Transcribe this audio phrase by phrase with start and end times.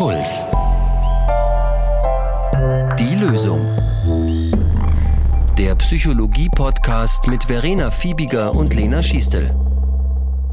[0.00, 0.46] Puls.
[2.98, 3.60] Die Lösung.
[5.58, 9.54] Der Psychologie-Podcast mit Verena Fiebiger und Lena Schiestel.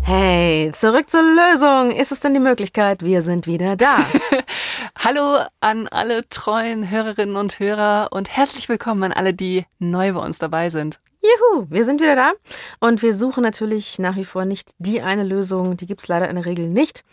[0.02, 1.92] Hey, zurück zur Lösung.
[1.92, 3.04] Ist es denn die Möglichkeit?
[3.04, 4.00] Wir sind wieder da.
[5.00, 10.20] Hallo an alle treuen Hörerinnen und Hörer und herzlich willkommen an alle, die neu bei
[10.20, 11.00] uns dabei sind.
[11.22, 12.32] Juhu, wir sind wieder da
[12.80, 16.28] und wir suchen natürlich nach wie vor nicht die eine Lösung, die gibt es leider
[16.30, 17.04] in der Regel nicht,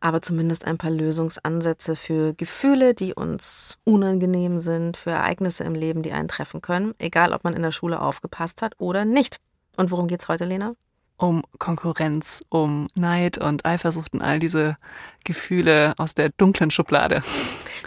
[0.00, 6.02] aber zumindest ein paar Lösungsansätze für Gefühle, die uns unangenehm sind, für Ereignisse im Leben,
[6.02, 9.38] die einen treffen können, egal ob man in der Schule aufgepasst hat oder nicht.
[9.76, 10.76] Und worum geht's heute, Lena?
[11.16, 14.76] Um Konkurrenz, um Neid und Eifersucht und all diese
[15.24, 17.22] Gefühle aus der dunklen Schublade.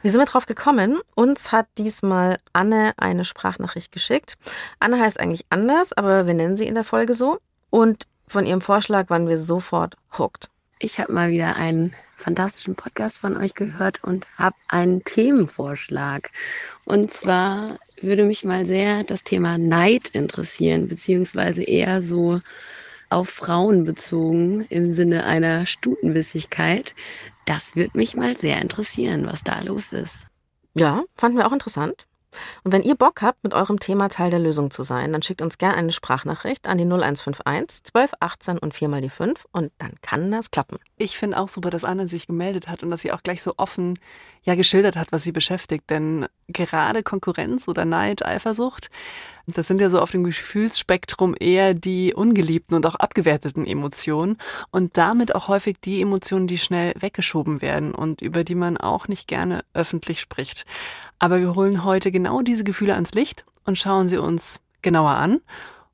[0.01, 0.99] Wie sind wir drauf gekommen?
[1.15, 4.35] Uns hat diesmal Anne eine Sprachnachricht geschickt.
[4.79, 7.39] Anne heißt eigentlich anders, aber wir nennen sie in der Folge so.
[7.69, 10.49] Und von ihrem Vorschlag waren wir sofort hooked.
[10.79, 16.29] Ich habe mal wieder einen fantastischen Podcast von euch gehört und habe einen Themenvorschlag.
[16.85, 22.39] Und zwar würde mich mal sehr das Thema Neid interessieren, beziehungsweise eher so
[23.09, 26.95] auf Frauen bezogen im Sinne einer Stutenwissigkeit.
[27.45, 30.27] Das würde mich mal sehr interessieren, was da los ist.
[30.75, 32.05] Ja, fanden wir auch interessant.
[32.63, 35.41] Und wenn ihr Bock habt, mit eurem Thema Teil der Lösung zu sein, dann schickt
[35.41, 39.71] uns gerne eine Sprachnachricht an die 0151 12 18 und 4 mal die 5 und
[39.77, 40.77] dann kann das klappen.
[40.97, 43.53] Ich finde auch super, dass Anne sich gemeldet hat und dass sie auch gleich so
[43.57, 43.99] offen
[44.43, 45.89] ja geschildert hat, was sie beschäftigt.
[45.89, 48.89] Denn gerade Konkurrenz oder Neid, Eifersucht,
[49.47, 54.37] das sind ja so auf dem Gefühlsspektrum eher die ungeliebten und auch abgewerteten Emotionen
[54.71, 59.07] und damit auch häufig die Emotionen, die schnell weggeschoben werden und über die man auch
[59.07, 60.65] nicht gerne öffentlich spricht.
[61.19, 65.41] Aber wir holen heute genau diese Gefühle ans Licht und schauen sie uns genauer an.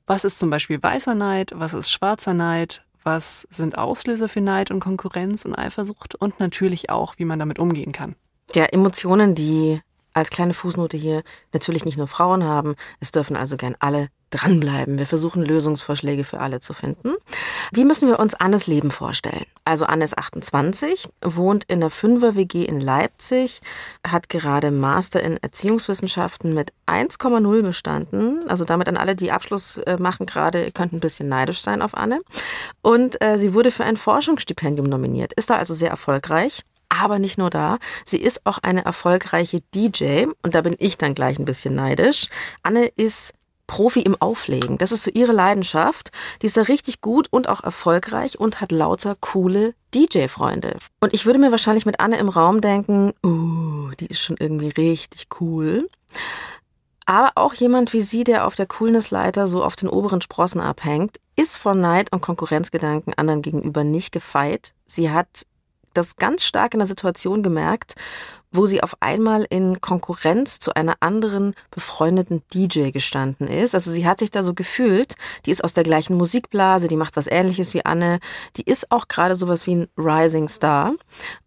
[0.06, 1.52] Was ist zum Beispiel weißer Neid?
[1.54, 2.82] Was ist schwarzer Neid?
[3.04, 6.14] Was sind Auslöser für Neid und Konkurrenz und Eifersucht?
[6.14, 8.14] Und natürlich auch, wie man damit umgehen kann.
[8.54, 9.80] Ja, Emotionen, die
[10.14, 12.76] als kleine Fußnote hier natürlich nicht nur Frauen haben.
[13.00, 14.98] Es dürfen also gern alle dranbleiben.
[14.98, 17.12] Wir versuchen Lösungsvorschläge für alle zu finden.
[17.70, 19.44] Wie müssen wir uns Annes Leben vorstellen?
[19.64, 23.60] Also Anne ist 28, wohnt in der Fünfer WG in Leipzig,
[24.06, 28.48] hat gerade Master in Erziehungswissenschaften mit 1,0 bestanden.
[28.48, 31.96] Also damit an alle, die Abschluss äh, machen gerade, könnten ein bisschen neidisch sein auf
[31.96, 32.20] Anne.
[32.80, 36.62] Und äh, sie wurde für ein Forschungsstipendium nominiert, ist da also sehr erfolgreich.
[36.92, 41.14] Aber nicht nur da, sie ist auch eine erfolgreiche DJ und da bin ich dann
[41.14, 42.28] gleich ein bisschen neidisch.
[42.62, 43.32] Anne ist
[43.66, 44.76] Profi im Auflegen.
[44.76, 46.10] Das ist so ihre Leidenschaft.
[46.42, 50.76] Die ist da richtig gut und auch erfolgreich und hat lauter coole DJ-Freunde.
[51.00, 54.68] Und ich würde mir wahrscheinlich mit Anne im Raum denken, uh, die ist schon irgendwie
[54.68, 55.88] richtig cool.
[57.06, 61.16] Aber auch jemand wie sie, der auf der Coolnessleiter so auf den oberen Sprossen abhängt,
[61.36, 64.74] ist von Neid und Konkurrenzgedanken anderen gegenüber nicht gefeit.
[64.84, 65.46] Sie hat
[65.94, 67.94] das ganz stark in der Situation gemerkt,
[68.52, 73.74] wo sie auf einmal in Konkurrenz zu einer anderen befreundeten DJ gestanden ist.
[73.74, 75.14] Also sie hat sich da so gefühlt,
[75.46, 78.20] die ist aus der gleichen Musikblase, die macht was ähnliches wie Anne,
[78.56, 80.92] die ist auch gerade sowas wie ein Rising Star.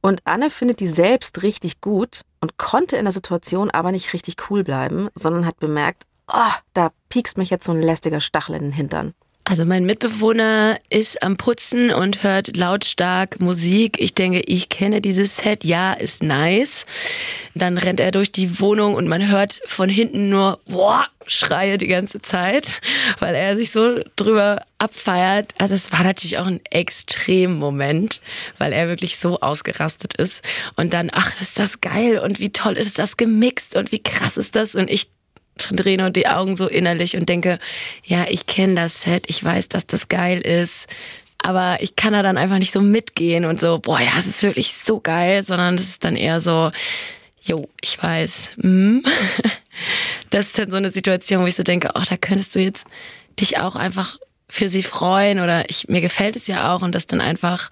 [0.02, 4.36] Und Anne findet die selbst richtig gut und konnte in der Situation aber nicht richtig
[4.50, 8.64] cool bleiben, sondern hat bemerkt, oh, da piekst mich jetzt so ein lästiger Stachel in
[8.64, 9.14] den Hintern.
[9.48, 13.98] Also mein Mitbewohner ist am Putzen und hört lautstark Musik.
[14.02, 15.64] Ich denke, ich kenne dieses Set.
[15.64, 16.88] Ja, ist nice.
[17.54, 21.88] Dann rennt er durch die Wohnung und man hört von hinten nur boah, Schreie die
[21.88, 22.82] ganze Zeit,
[23.20, 25.54] weil er sich so drüber abfeiert.
[25.60, 28.22] Also es war natürlich auch ein extrem Moment,
[28.58, 30.44] weil er wirklich so ausgerastet ist.
[30.76, 34.38] Und dann, ach, ist das geil und wie toll ist das gemixt und wie krass
[34.38, 34.74] ist das?
[34.74, 35.10] Und ich
[35.58, 37.60] verdrehe nur die Augen so innerlich und denke,
[38.04, 40.88] ja, ich kenne das Set, ich weiß, dass das geil ist,
[41.38, 44.44] aber ich kann da dann einfach nicht so mitgehen und so, boah, ja, es ist
[44.44, 46.72] wirklich so geil, sondern es ist dann eher so,
[47.42, 49.00] jo, ich weiß, mm.
[50.30, 52.88] das ist dann so eine Situation, wo ich so denke, ach, da könntest du jetzt
[53.40, 54.18] dich auch einfach
[54.50, 57.70] für sie freuen oder ich, mir gefällt es ja auch und das dann einfach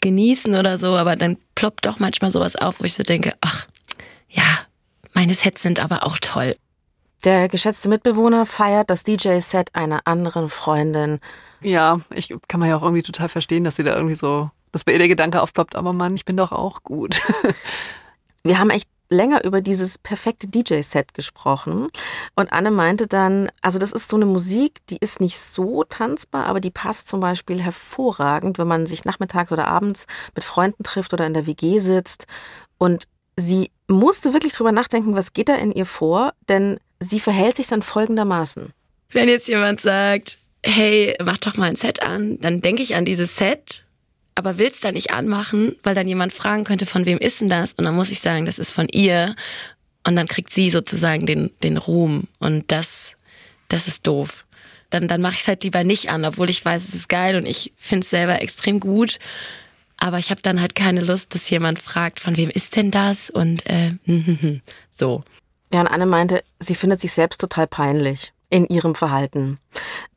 [0.00, 3.66] genießen oder so, aber dann ploppt doch manchmal sowas auf, wo ich so denke, ach,
[4.28, 4.60] ja,
[5.12, 6.56] meine Sets sind aber auch toll.
[7.24, 11.20] Der geschätzte Mitbewohner feiert das DJ-Set einer anderen Freundin.
[11.60, 14.84] Ja, ich kann man ja auch irgendwie total verstehen, dass sie da irgendwie so, dass
[14.84, 17.20] bei ihr der Gedanke aufploppt, aber Mann, ich bin doch auch gut.
[18.42, 21.88] Wir haben echt länger über dieses perfekte DJ-Set gesprochen.
[22.36, 26.46] Und Anne meinte dann, also das ist so eine Musik, die ist nicht so tanzbar,
[26.46, 31.12] aber die passt zum Beispiel hervorragend, wenn man sich nachmittags oder abends mit Freunden trifft
[31.12, 32.26] oder in der WG sitzt.
[32.78, 37.56] Und sie musste wirklich drüber nachdenken, was geht da in ihr vor, denn Sie verhält
[37.56, 38.72] sich dann folgendermaßen.
[39.10, 43.04] Wenn jetzt jemand sagt, hey, mach doch mal ein Set an, dann denke ich an
[43.04, 43.84] dieses Set,
[44.34, 47.48] aber will es dann nicht anmachen, weil dann jemand fragen könnte, von wem ist denn
[47.48, 47.72] das?
[47.72, 49.34] Und dann muss ich sagen, das ist von ihr.
[50.06, 52.28] Und dann kriegt sie sozusagen den, den Ruhm.
[52.38, 53.16] Und das,
[53.68, 54.44] das ist doof.
[54.90, 57.36] Dann, dann mache ich es halt lieber nicht an, obwohl ich weiß, es ist geil
[57.36, 59.18] und ich finde es selber extrem gut.
[59.96, 63.30] Aber ich habe dann halt keine Lust, dass jemand fragt, von wem ist denn das?
[63.30, 63.92] Und äh,
[64.90, 65.22] so.
[65.72, 69.58] Ja, und Anne meinte, sie findet sich selbst total peinlich in ihrem Verhalten.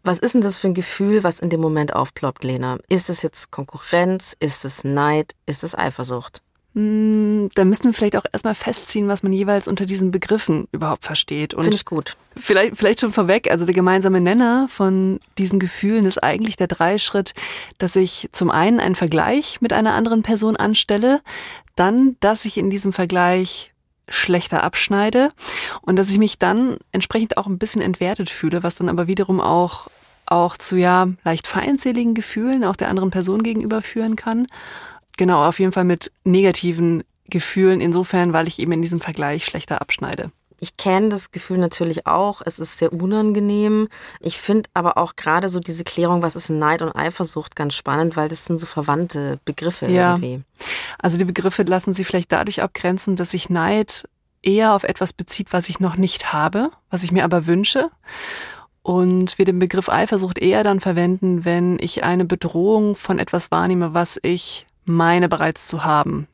[0.03, 2.77] Was ist denn das für ein Gefühl, was in dem Moment aufploppt, Lena?
[2.89, 4.35] Ist es jetzt Konkurrenz?
[4.39, 5.35] Ist es Neid?
[5.45, 6.41] Ist es Eifersucht?
[6.75, 11.05] Hm, da müssen wir vielleicht auch erstmal festziehen, was man jeweils unter diesen Begriffen überhaupt
[11.05, 11.53] versteht.
[11.53, 12.17] Finde ich gut.
[12.35, 17.33] Vielleicht, vielleicht schon vorweg, also der gemeinsame Nenner von diesen Gefühlen ist eigentlich der Dreischritt,
[17.77, 21.21] dass ich zum einen einen Vergleich mit einer anderen Person anstelle,
[21.75, 23.72] dann, dass ich in diesem Vergleich
[24.09, 25.31] schlechter abschneide
[25.81, 29.39] und dass ich mich dann entsprechend auch ein bisschen entwertet fühle, was dann aber wiederum
[29.39, 29.87] auch
[30.25, 34.47] auch zu ja leicht feindseligen Gefühlen auch der anderen Person gegenüber führen kann.
[35.17, 39.81] Genau, auf jeden Fall mit negativen Gefühlen insofern, weil ich eben in diesem Vergleich schlechter
[39.81, 40.31] abschneide.
[40.59, 42.41] Ich kenne das Gefühl natürlich auch.
[42.45, 43.89] Es ist sehr unangenehm.
[44.21, 48.15] Ich finde aber auch gerade so diese Klärung, was ist Neid und Eifersucht, ganz spannend,
[48.15, 50.13] weil das sind so verwandte Begriffe ja.
[50.13, 50.41] irgendwie.
[50.99, 54.07] Also die Begriffe lassen sich vielleicht dadurch abgrenzen, dass sich Neid
[54.41, 57.89] eher auf etwas bezieht, was ich noch nicht habe, was ich mir aber wünsche.
[58.81, 63.93] Und wir den Begriff Eifersucht eher dann verwenden, wenn ich eine Bedrohung von etwas wahrnehme,
[63.93, 66.27] was ich meine bereits zu haben.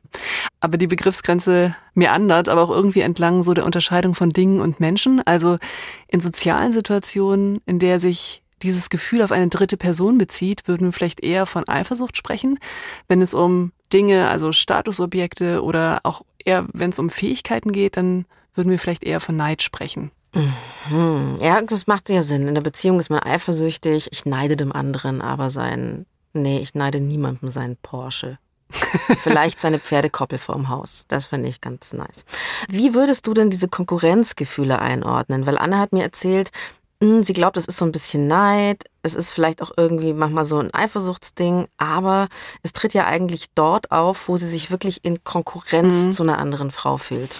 [0.59, 5.21] Aber die Begriffsgrenze meandert, aber auch irgendwie entlang so der Unterscheidung von Dingen und Menschen.
[5.25, 5.59] Also
[6.07, 10.91] in sozialen Situationen, in der sich dieses Gefühl auf eine dritte Person bezieht, würden wir
[10.91, 12.59] vielleicht eher von Eifersucht sprechen.
[13.07, 18.25] Wenn es um Dinge, also Statusobjekte oder auch eher, wenn es um Fähigkeiten geht, dann
[18.53, 20.11] würden wir vielleicht eher von Neid sprechen.
[20.33, 21.37] Mhm.
[21.41, 22.47] Ja, das macht ja Sinn.
[22.47, 24.09] In der Beziehung ist man eifersüchtig.
[24.11, 28.37] Ich neide dem anderen aber sein Nee, ich neide niemandem seinen Porsche.
[28.71, 31.05] Vielleicht seine Pferdekoppel vorm Haus.
[31.07, 32.23] Das finde ich ganz nice.
[32.69, 35.47] Wie würdest du denn diese Konkurrenzgefühle einordnen?
[35.47, 36.51] Weil Anne hat mir erzählt,
[37.01, 40.59] sie glaubt, es ist so ein bisschen Neid, es ist vielleicht auch irgendwie manchmal so
[40.59, 42.27] ein Eifersuchtsding, aber
[42.61, 46.11] es tritt ja eigentlich dort auf, wo sie sich wirklich in Konkurrenz mhm.
[46.11, 47.37] zu einer anderen Frau fühlt.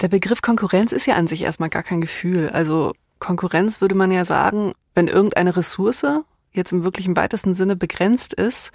[0.00, 2.48] Der Begriff Konkurrenz ist ja an sich erstmal gar kein Gefühl.
[2.48, 6.06] Also Konkurrenz würde man ja sagen, wenn irgendeine Ressource
[6.52, 8.72] jetzt im wirklichen weitesten Sinne begrenzt ist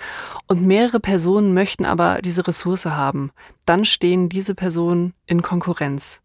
[0.47, 3.31] und mehrere Personen möchten aber diese Ressource haben,
[3.65, 6.21] dann stehen diese Personen in Konkurrenz.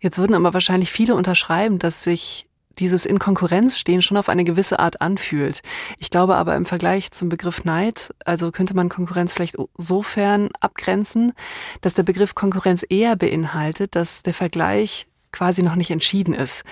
[0.00, 2.46] Jetzt würden aber wahrscheinlich viele unterschreiben, dass sich
[2.78, 5.62] dieses in Konkurrenz stehen schon auf eine gewisse Art anfühlt.
[5.98, 11.32] Ich glaube aber im Vergleich zum Begriff Neid, also könnte man Konkurrenz vielleicht sofern abgrenzen,
[11.80, 16.64] dass der Begriff Konkurrenz eher beinhaltet, dass der Vergleich quasi noch nicht entschieden ist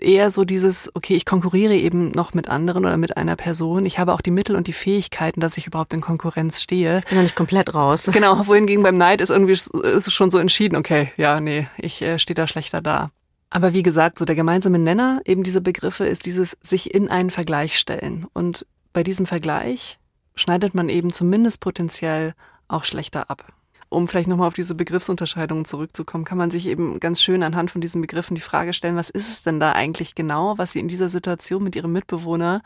[0.00, 3.86] eher so dieses, okay, ich konkurriere eben noch mit anderen oder mit einer Person.
[3.86, 7.00] Ich habe auch die Mittel und die Fähigkeiten, dass ich überhaupt in Konkurrenz stehe.
[7.08, 8.08] Bin noch nicht komplett raus.
[8.12, 12.02] Genau, wohingegen beim Neid ist irgendwie ist es schon so entschieden, okay, ja, nee, ich
[12.02, 13.10] äh, stehe da schlechter da.
[13.50, 17.30] Aber wie gesagt, so der gemeinsame Nenner eben diese Begriffe ist dieses sich in einen
[17.30, 18.26] Vergleich stellen.
[18.32, 19.98] Und bei diesem Vergleich
[20.34, 22.34] schneidet man eben zumindest potenziell
[22.68, 23.52] auch schlechter ab
[23.88, 27.80] um vielleicht nochmal auf diese Begriffsunterscheidungen zurückzukommen, kann man sich eben ganz schön anhand von
[27.80, 30.88] diesen Begriffen die Frage stellen, was ist es denn da eigentlich genau, was sie in
[30.88, 32.62] dieser Situation mit ihrem Mitbewohner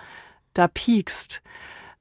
[0.55, 1.43] da piekst,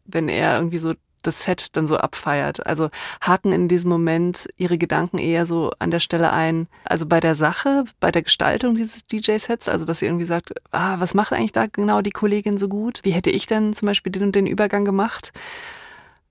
[0.06, 2.66] wenn er irgendwie so das Set dann so abfeiert.
[2.66, 2.90] Also
[3.22, 7.36] haken in diesem Moment ihre Gedanken eher so an der Stelle ein, also bei der
[7.36, 11.52] Sache, bei der Gestaltung dieses DJ-Sets, also dass sie irgendwie sagt, ah, was macht eigentlich
[11.52, 13.00] da genau die Kollegin so gut?
[13.04, 15.32] Wie hätte ich denn zum Beispiel den und den Übergang gemacht?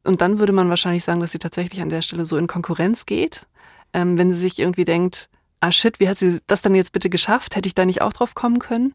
[0.05, 3.07] Und dann würde man wahrscheinlich sagen, dass sie tatsächlich an der Stelle so in Konkurrenz
[3.07, 3.47] geht.
[3.93, 5.29] Ähm, wenn sie sich irgendwie denkt,
[5.61, 7.57] ah shit, wie hat sie das dann jetzt bitte geschafft?
[7.57, 8.95] Hätte ich da nicht auch drauf kommen können?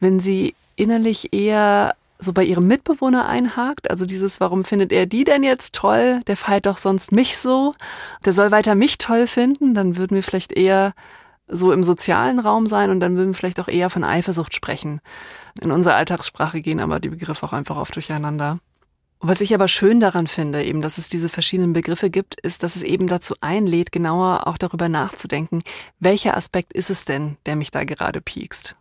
[0.00, 5.24] Wenn sie innerlich eher so bei ihrem Mitbewohner einhakt, also dieses, warum findet er die
[5.24, 6.20] denn jetzt toll?
[6.26, 7.74] Der feiert doch sonst mich so.
[8.24, 9.74] Der soll weiter mich toll finden.
[9.74, 10.94] Dann würden wir vielleicht eher
[11.46, 15.00] so im sozialen Raum sein und dann würden wir vielleicht auch eher von Eifersucht sprechen.
[15.60, 18.58] In unserer Alltagssprache gehen aber die Begriffe auch einfach oft durcheinander.
[19.20, 22.76] Was ich aber schön daran finde, eben, dass es diese verschiedenen Begriffe gibt, ist, dass
[22.76, 25.62] es eben dazu einlädt, genauer auch darüber nachzudenken,
[25.98, 28.74] welcher Aspekt ist es denn, der mich da gerade piekst.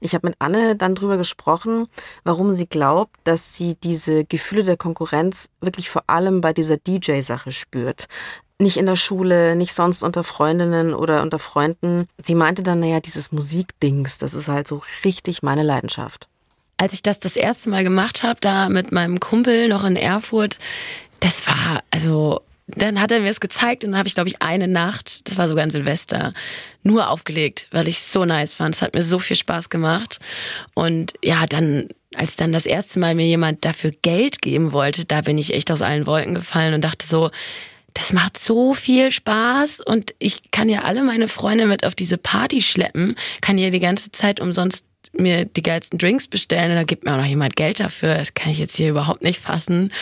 [0.00, 1.88] Ich habe mit Anne dann drüber gesprochen,
[2.24, 7.52] warum sie glaubt, dass sie diese Gefühle der Konkurrenz wirklich vor allem bei dieser DJ-Sache
[7.52, 8.06] spürt.
[8.60, 12.08] Nicht in der Schule, nicht sonst unter Freundinnen oder unter Freunden.
[12.22, 16.28] Sie meinte dann, naja, dieses Musikdings, das ist halt so richtig meine Leidenschaft
[16.80, 20.58] als ich das das erste Mal gemacht habe, da mit meinem Kumpel noch in Erfurt,
[21.20, 24.42] das war, also, dann hat er mir es gezeigt und dann habe ich, glaube ich,
[24.42, 26.32] eine Nacht, das war sogar ein Silvester,
[26.82, 28.74] nur aufgelegt, weil ich es so nice fand.
[28.74, 30.20] Es hat mir so viel Spaß gemacht.
[30.74, 35.20] Und ja, dann als dann das erste Mal mir jemand dafür Geld geben wollte, da
[35.20, 37.30] bin ich echt aus allen Wolken gefallen und dachte so,
[37.94, 42.16] das macht so viel Spaß und ich kann ja alle meine Freunde mit auf diese
[42.16, 46.84] Party schleppen, kann ja die ganze Zeit umsonst mir die geilsten Drinks bestellen und da
[46.84, 48.14] gibt mir auch noch jemand Geld dafür.
[48.14, 49.92] Das kann ich jetzt hier überhaupt nicht fassen.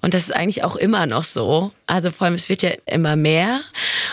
[0.00, 1.72] Und das ist eigentlich auch immer noch so.
[1.86, 3.60] Also vor allem, es wird ja immer mehr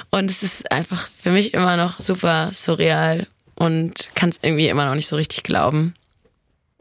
[0.10, 4.86] und es ist einfach für mich immer noch super surreal und kann es irgendwie immer
[4.86, 5.94] noch nicht so richtig glauben.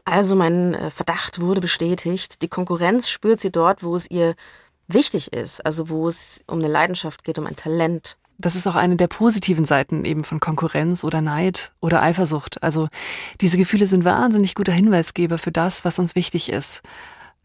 [0.05, 2.41] Also mein äh, Verdacht wurde bestätigt.
[2.41, 4.35] Die Konkurrenz spürt sie dort, wo es ihr
[4.87, 8.17] wichtig ist, also wo es um eine Leidenschaft geht, um ein Talent.
[8.39, 12.63] Das ist auch eine der positiven Seiten eben von Konkurrenz oder Neid oder Eifersucht.
[12.63, 12.87] Also
[13.41, 16.81] diese Gefühle sind wahnsinnig guter Hinweisgeber für das, was uns wichtig ist.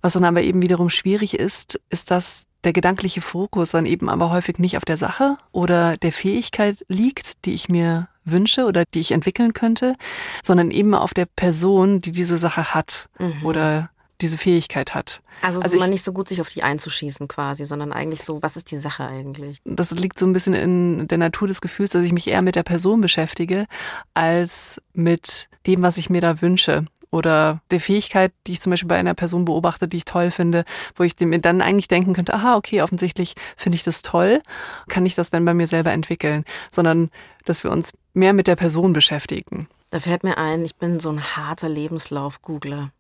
[0.01, 4.31] Was dann aber eben wiederum schwierig ist, ist, dass der gedankliche Fokus dann eben aber
[4.31, 9.01] häufig nicht auf der Sache oder der Fähigkeit liegt, die ich mir wünsche oder die
[9.01, 9.97] ich entwickeln könnte,
[10.43, 13.45] sondern eben auf der Person, die diese Sache hat mhm.
[13.45, 15.23] oder diese Fähigkeit hat.
[15.43, 18.57] Also, also man nicht so gut sich auf die einzuschießen quasi, sondern eigentlich so, was
[18.57, 19.59] ist die Sache eigentlich?
[19.65, 22.57] Das liegt so ein bisschen in der Natur des Gefühls, dass ich mich eher mit
[22.57, 23.67] der Person beschäftige,
[24.15, 26.85] als mit dem, was ich mir da wünsche.
[27.11, 30.65] Oder der Fähigkeit, die ich zum Beispiel bei einer Person beobachte, die ich toll finde,
[30.97, 34.43] wo ich mir dann eigentlich denken könnte, aha, okay, offensichtlich finde ich das toll,
[34.89, 37.11] kann ich das dann bei mir selber entwickeln, sondern
[37.45, 39.69] dass wir uns mehr mit der Person beschäftigen.
[39.91, 42.91] Da fällt mir ein, ich bin so ein harter Lebenslauf-Googler.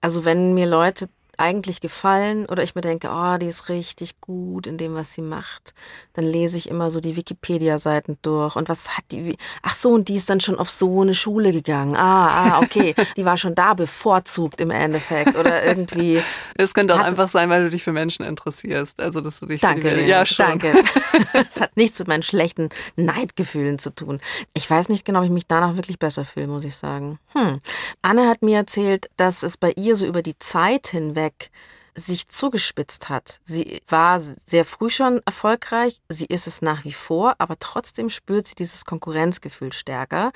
[0.00, 1.08] Also wenn mir Leute
[1.38, 5.22] eigentlich gefallen oder ich mir denke, oh, die ist richtig gut in dem, was sie
[5.22, 5.72] macht,
[6.12, 10.08] dann lese ich immer so die Wikipedia-Seiten durch und was hat die, ach so, und
[10.08, 11.96] die ist dann schon auf so eine Schule gegangen.
[11.96, 16.22] Ah, ah, okay, die war schon da bevorzugt im Endeffekt oder irgendwie.
[16.56, 19.60] Es könnte auch einfach sein, weil du dich für Menschen interessierst, also dass du dich
[19.60, 20.58] danke, für die, ja schon.
[20.58, 20.74] Danke.
[21.48, 24.20] Es hat nichts mit meinen schlechten Neidgefühlen zu tun.
[24.54, 27.18] Ich weiß nicht genau, ob ich mich danach wirklich besser fühle, muss ich sagen.
[27.32, 27.58] Hm.
[28.02, 31.50] Anne hat mir erzählt, dass es bei ihr so über die Zeit hinweg hinweg
[31.94, 33.40] sich zugespitzt hat.
[33.44, 38.46] Sie war sehr früh schon erfolgreich, sie ist es nach wie vor, aber trotzdem spürt
[38.46, 40.30] sie dieses Konkurrenzgefühl stärker.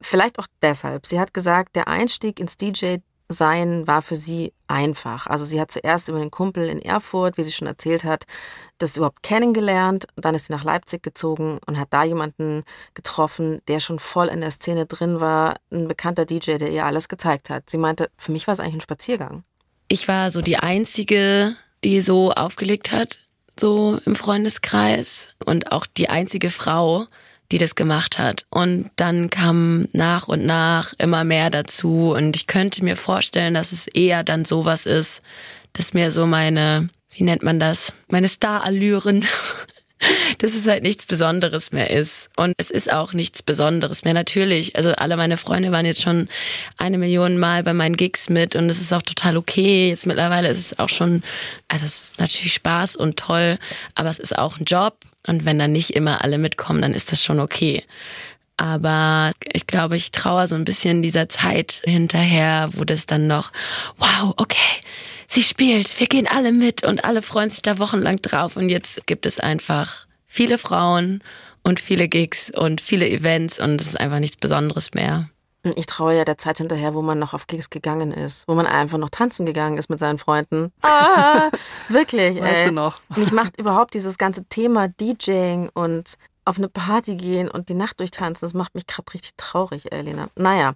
[0.00, 1.06] Vielleicht auch deshalb.
[1.06, 5.26] Sie hat gesagt, der Einstieg ins DJ sein war für sie einfach.
[5.26, 8.24] Also sie hat zuerst über den Kumpel in Erfurt, wie sie schon erzählt hat,
[8.78, 10.06] das überhaupt kennengelernt.
[10.14, 12.62] Dann ist sie nach Leipzig gezogen und hat da jemanden
[12.92, 15.56] getroffen, der schon voll in der Szene drin war.
[15.72, 17.68] Ein bekannter DJ, der ihr alles gezeigt hat.
[17.68, 19.42] Sie meinte, für mich war es eigentlich ein Spaziergang
[19.88, 23.18] ich war so die einzige, die so aufgelegt hat,
[23.58, 27.06] so im Freundeskreis und auch die einzige Frau,
[27.52, 28.46] die das gemacht hat.
[28.50, 33.72] Und dann kam nach und nach immer mehr dazu und ich könnte mir vorstellen, dass
[33.72, 35.22] es eher dann sowas ist,
[35.72, 39.24] dass mir so meine, wie nennt man das, meine Starallüren
[40.38, 42.30] dass es halt nichts Besonderes mehr ist.
[42.36, 44.14] Und es ist auch nichts Besonderes mehr.
[44.14, 46.28] Natürlich, also alle meine Freunde waren jetzt schon
[46.78, 49.88] eine Million Mal bei meinen Gigs mit und es ist auch total okay.
[49.88, 51.22] Jetzt mittlerweile ist es auch schon,
[51.68, 53.58] also es ist natürlich Spaß und toll,
[53.94, 54.96] aber es ist auch ein Job.
[55.26, 57.82] Und wenn dann nicht immer alle mitkommen, dann ist das schon okay.
[58.56, 63.50] Aber ich glaube, ich traue so ein bisschen dieser Zeit hinterher, wo das dann noch,
[63.98, 64.58] wow, okay,
[65.26, 68.56] sie spielt, wir gehen alle mit und alle freuen sich da wochenlang drauf.
[68.56, 71.22] Und jetzt gibt es einfach viele Frauen
[71.62, 75.28] und viele Gigs und viele Events und es ist einfach nichts Besonderes mehr.
[75.76, 78.66] Ich traue ja der Zeit hinterher, wo man noch auf Gigs gegangen ist, wo man
[78.66, 80.72] einfach noch tanzen gegangen ist mit seinen Freunden.
[80.82, 81.50] Ah,
[81.88, 82.38] wirklich.
[82.38, 82.66] Weißt ey.
[82.66, 83.00] du noch?
[83.16, 88.00] Mich macht überhaupt dieses ganze Thema DJing und auf eine Party gehen und die Nacht
[88.00, 90.28] durchtanzen, das macht mich gerade richtig traurig, Elena.
[90.36, 90.74] Naja,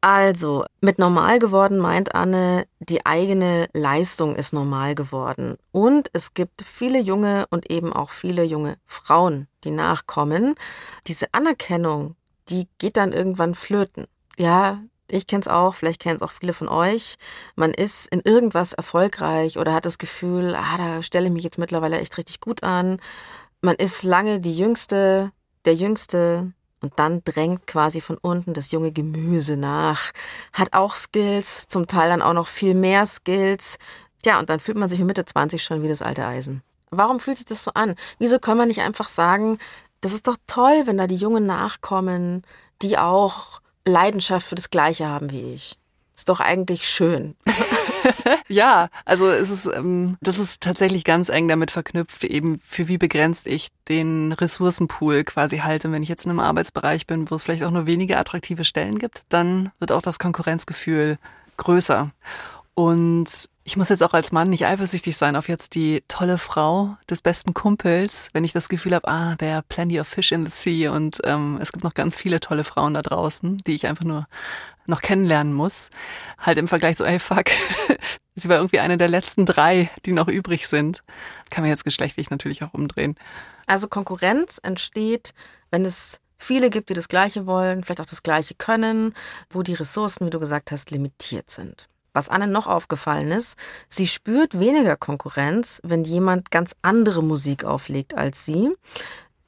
[0.00, 5.56] also, mit normal geworden meint Anne, die eigene Leistung ist normal geworden.
[5.72, 10.54] Und es gibt viele junge und eben auch viele junge Frauen, die nachkommen.
[11.08, 12.14] Diese Anerkennung,
[12.48, 14.06] die geht dann irgendwann flöten.
[14.36, 17.16] Ja, ich kenne es auch, vielleicht kennen es auch viele von euch.
[17.56, 21.58] Man ist in irgendwas erfolgreich oder hat das Gefühl, ah, da stelle ich mich jetzt
[21.58, 23.00] mittlerweile echt richtig gut an.
[23.62, 25.32] Man ist lange die Jüngste,
[25.64, 30.12] der Jüngste, und dann drängt quasi von unten das junge Gemüse nach,
[30.52, 33.78] hat auch Skills, zum Teil dann auch noch viel mehr Skills.
[34.22, 36.62] Tja, und dann fühlt man sich mit Mitte 20 schon wie das alte Eisen.
[36.90, 37.96] Warum fühlt sich das so an?
[38.18, 39.58] Wieso kann man nicht einfach sagen,
[40.00, 42.42] das ist doch toll, wenn da die Jungen nachkommen,
[42.82, 45.78] die auch Leidenschaft für das Gleiche haben wie ich.
[46.18, 47.36] Ist doch eigentlich schön.
[48.48, 52.98] ja, also es ist, ähm, das ist tatsächlich ganz eng damit verknüpft, eben für wie
[52.98, 55.92] begrenzt ich den Ressourcenpool quasi halte.
[55.92, 58.98] Wenn ich jetzt in einem Arbeitsbereich bin, wo es vielleicht auch nur wenige attraktive Stellen
[58.98, 61.18] gibt, dann wird auch das Konkurrenzgefühl
[61.56, 62.10] größer.
[62.74, 66.96] Und ich muss jetzt auch als Mann nicht eifersüchtig sein auf jetzt die tolle Frau
[67.10, 70.42] des besten Kumpels, wenn ich das Gefühl habe, ah, there are plenty of fish in
[70.42, 73.86] the sea und ähm, es gibt noch ganz viele tolle Frauen da draußen, die ich
[73.86, 74.26] einfach nur
[74.86, 75.90] noch kennenlernen muss.
[76.38, 77.50] Halt im Vergleich so, ey, fuck,
[78.34, 81.02] sie war irgendwie eine der letzten drei, die noch übrig sind.
[81.50, 83.16] Kann man jetzt geschlechtlich natürlich auch umdrehen.
[83.66, 85.34] Also Konkurrenz entsteht,
[85.70, 89.12] wenn es viele gibt, die das Gleiche wollen, vielleicht auch das Gleiche können,
[89.50, 91.86] wo die Ressourcen, wie du gesagt hast, limitiert sind.
[92.18, 93.56] Was Anne noch aufgefallen ist,
[93.88, 98.70] sie spürt weniger Konkurrenz, wenn jemand ganz andere Musik auflegt als sie.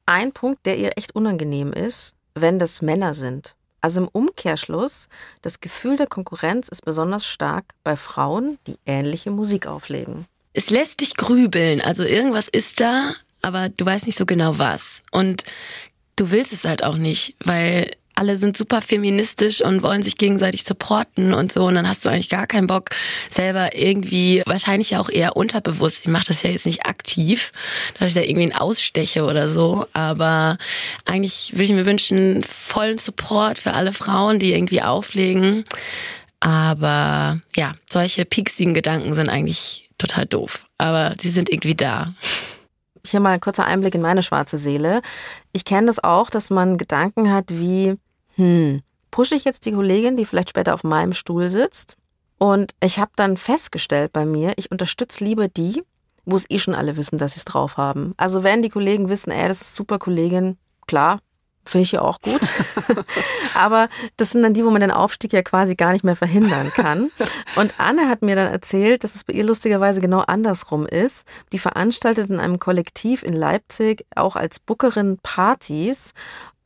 [0.07, 3.57] Ein Punkt, der ihr echt unangenehm ist, wenn das Männer sind.
[3.81, 5.09] Also im Umkehrschluss,
[5.43, 10.27] das Gefühl der Konkurrenz ist besonders stark bei Frauen, die ähnliche Musik auflegen.
[10.53, 15.03] Es lässt dich grübeln, also irgendwas ist da, aber du weißt nicht so genau was.
[15.11, 15.43] Und
[16.15, 20.65] du willst es halt auch nicht, weil alle sind super feministisch und wollen sich gegenseitig
[20.65, 21.65] supporten und so.
[21.65, 22.91] Und dann hast du eigentlich gar keinen Bock,
[23.31, 26.01] selber irgendwie, wahrscheinlich auch eher unterbewusst.
[26.01, 27.51] Ich mache das ja jetzt nicht aktiv,
[27.99, 29.87] dass ich da irgendwie einen aussteche oder so.
[29.95, 30.59] Aber
[31.07, 35.65] eigentlich würde ich mir wünschen, vollen Support für alle Frauen, die irgendwie auflegen.
[36.41, 40.67] Aber ja, solche pieksigen Gedanken sind eigentlich total doof.
[40.77, 42.13] Aber sie sind irgendwie da.
[43.07, 45.01] Hier mal ein kurzer Einblick in meine schwarze Seele.
[45.53, 47.97] Ich kenne das auch, dass man Gedanken hat wie,
[48.41, 51.97] hm, pushe ich jetzt die Kollegin, die vielleicht später auf meinem Stuhl sitzt?
[52.39, 55.83] Und ich habe dann festgestellt bei mir, ich unterstütze lieber die,
[56.25, 58.15] wo es eh schon alle wissen, dass sie es drauf haben.
[58.17, 60.57] Also wenn die Kollegen wissen, ey, das ist super Kollegin,
[60.87, 61.21] klar,
[61.67, 62.41] finde ich ja auch gut.
[63.55, 66.71] Aber das sind dann die, wo man den Aufstieg ja quasi gar nicht mehr verhindern
[66.75, 67.11] kann.
[67.57, 71.27] Und Anne hat mir dann erzählt, dass es bei ihr lustigerweise genau andersrum ist.
[71.53, 76.15] Die veranstaltet in einem Kollektiv in Leipzig auch als Bookerin Partys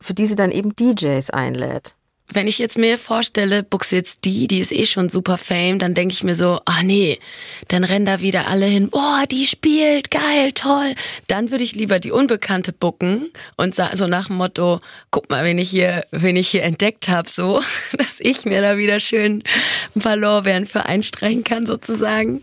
[0.05, 1.95] für die sie dann eben DJs einlädt.
[2.33, 5.93] Wenn ich jetzt mir vorstelle, buchse jetzt die, die ist eh schon super fame, dann
[5.93, 7.19] denke ich mir so, ah nee,
[7.67, 10.95] dann rennen da wieder alle hin, boah, die spielt, geil, toll.
[11.27, 14.79] Dann würde ich lieber die Unbekannte bucken und so nach dem Motto,
[15.11, 17.61] guck mal, wen ich hier, wen ich hier entdeckt habe, so,
[17.97, 19.43] dass ich mir da wieder schön
[19.95, 22.41] ein paar Lorbeeren für einstreichen kann, sozusagen.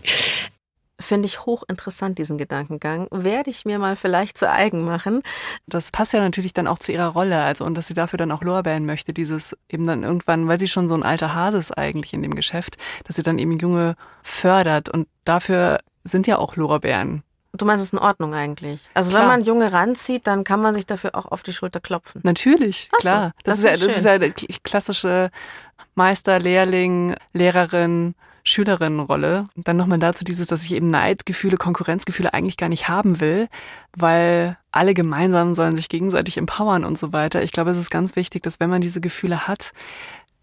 [1.02, 3.08] Finde ich hochinteressant, diesen Gedankengang.
[3.10, 5.20] Werde ich mir mal vielleicht zu eigen machen.
[5.66, 8.32] Das passt ja natürlich dann auch zu ihrer Rolle, also und dass sie dafür dann
[8.32, 11.76] auch Lorbeeren möchte, dieses eben dann irgendwann, weil sie schon so ein alter Hase ist
[11.76, 16.56] eigentlich in dem Geschäft, dass sie dann eben Junge fördert und dafür sind ja auch
[16.56, 17.22] Lorbeeren
[17.54, 18.80] Du meinst, es ist in Ordnung eigentlich.
[18.94, 19.22] Also klar.
[19.22, 22.22] wenn man Junge ranzieht, dann kann man sich dafür auch auf die Schulter klopfen.
[22.24, 23.26] Natürlich, Ach klar.
[23.26, 25.30] So, das, das, ist, ja, das ist ja der klassische
[25.94, 29.46] Meister, Lehrling, Lehrerin, Schülerinnenrolle.
[29.54, 33.48] Und dann nochmal dazu dieses, dass ich eben Neidgefühle, Konkurrenzgefühle eigentlich gar nicht haben will,
[33.96, 37.42] weil alle gemeinsam sollen sich gegenseitig empowern und so weiter.
[37.42, 39.72] Ich glaube, es ist ganz wichtig, dass wenn man diese Gefühle hat,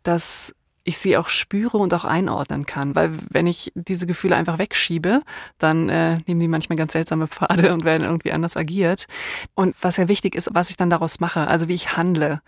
[0.03, 0.53] dass
[0.89, 2.95] ich sie auch spüre und auch einordnen kann.
[2.95, 5.21] Weil wenn ich diese Gefühle einfach wegschiebe,
[5.57, 9.05] dann äh, nehmen die manchmal ganz seltsame Pfade und werden irgendwie anders agiert.
[9.55, 12.41] Und was ja wichtig ist, was ich dann daraus mache, also wie ich handle.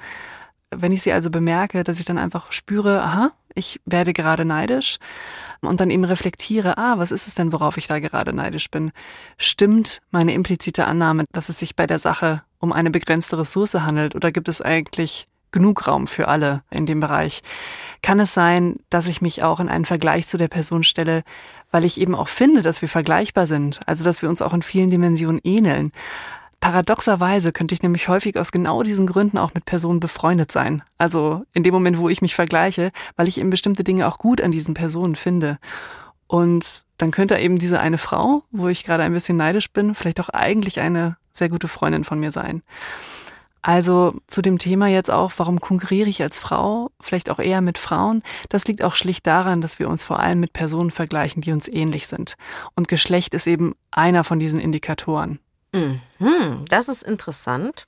[0.70, 4.98] Wenn ich sie also bemerke, dass ich dann einfach spüre, aha, ich werde gerade neidisch
[5.60, 8.92] und dann eben reflektiere, ah, was ist es denn, worauf ich da gerade neidisch bin?
[9.38, 14.16] Stimmt meine implizite Annahme, dass es sich bei der Sache um eine begrenzte Ressource handelt
[14.16, 17.42] oder gibt es eigentlich genug Raum für alle in dem Bereich?
[18.02, 21.24] Kann es sein, dass ich mich auch in einen Vergleich zu der Person stelle,
[21.72, 24.62] weil ich eben auch finde, dass wir vergleichbar sind, also dass wir uns auch in
[24.62, 25.92] vielen Dimensionen ähneln?
[26.62, 30.84] Paradoxerweise könnte ich nämlich häufig aus genau diesen Gründen auch mit Personen befreundet sein.
[31.00, 34.42] Also in dem Moment, wo ich mich vergleiche, weil ich eben bestimmte Dinge auch gut
[34.42, 35.58] an diesen Personen finde.
[36.28, 40.20] Und dann könnte eben diese eine Frau, wo ich gerade ein bisschen neidisch bin, vielleicht
[40.20, 42.62] auch eigentlich eine sehr gute Freundin von mir sein.
[43.62, 47.78] Also zu dem Thema jetzt auch, warum konkurriere ich als Frau, vielleicht auch eher mit
[47.78, 51.52] Frauen, das liegt auch schlicht daran, dass wir uns vor allem mit Personen vergleichen, die
[51.52, 52.36] uns ähnlich sind.
[52.76, 55.40] Und Geschlecht ist eben einer von diesen Indikatoren.
[55.74, 57.86] Mhm, das ist interessant.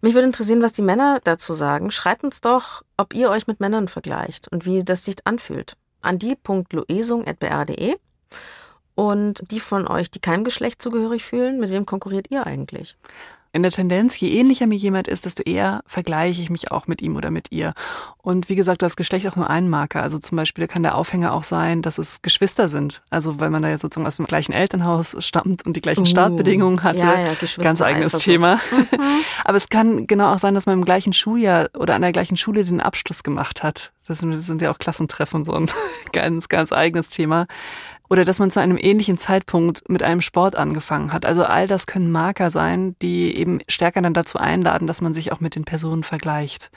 [0.00, 1.90] Mich würde interessieren, was die Männer dazu sagen.
[1.90, 5.76] Schreibt uns doch, ob ihr euch mit Männern vergleicht und wie das sich anfühlt.
[6.00, 7.96] An die.loesung.br.de.
[8.94, 12.96] Und die von euch, die keinem Geschlecht zugehörig fühlen, mit wem konkurriert ihr eigentlich?
[13.54, 17.02] In der Tendenz, je ähnlicher mir jemand ist, desto eher vergleiche ich mich auch mit
[17.02, 17.74] ihm oder mit ihr.
[18.16, 20.02] Und wie gesagt, das Geschlecht auch nur ein Marker.
[20.02, 23.02] Also zum Beispiel kann der Aufhänger auch sein, dass es Geschwister sind.
[23.10, 26.06] Also weil man da ja sozusagen aus dem gleichen Elternhaus stammt und die gleichen uh,
[26.06, 27.00] Startbedingungen hatte.
[27.00, 28.56] Ja, ja, Ganz eigenes Thema.
[28.70, 28.86] Mhm.
[29.44, 32.38] Aber es kann genau auch sein, dass man im gleichen Schuljahr oder an der gleichen
[32.38, 33.92] Schule den Abschluss gemacht hat.
[34.06, 35.70] Das sind, das sind ja auch Klassentreffen so ein
[36.12, 37.46] ganz, ganz eigenes Thema
[38.12, 41.24] oder dass man zu einem ähnlichen Zeitpunkt mit einem Sport angefangen hat.
[41.24, 45.32] Also all das können Marker sein, die eben stärker dann dazu einladen, dass man sich
[45.32, 46.70] auch mit den Personen vergleicht.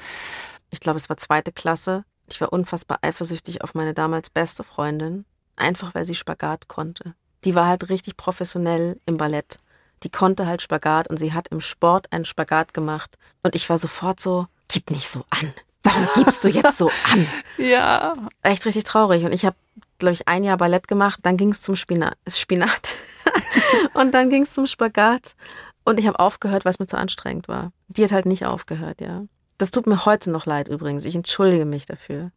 [0.70, 2.06] Ich glaube, es war zweite Klasse.
[2.30, 5.26] Ich war unfassbar eifersüchtig auf meine damals beste Freundin.
[5.58, 7.16] einfach weil sie Spagat konnte.
[7.44, 9.60] Die war halt richtig professionell im Ballett.
[10.04, 13.18] Die konnte halt Spagat und sie hat im Sport einen Spagat gemacht.
[13.44, 15.54] Und ich war sofort so, gib nicht so an.
[15.84, 17.28] Warum gibst du jetzt so an?
[17.58, 18.16] ja.
[18.42, 19.26] Echt richtig traurig.
[19.26, 19.58] Und ich habe,
[20.00, 21.20] glaube ich, ein Jahr Ballett gemacht.
[21.24, 22.18] Dann ging es zum Spinat.
[22.28, 22.96] Spinat.
[23.94, 25.36] und dann ging es zum Spagat.
[25.84, 27.72] Und ich habe aufgehört, weil es mir zu anstrengend war.
[27.88, 29.24] Die hat halt nicht aufgehört, ja.
[29.58, 31.06] Das tut mir heute noch leid übrigens.
[31.06, 32.32] Ich entschuldige mich dafür.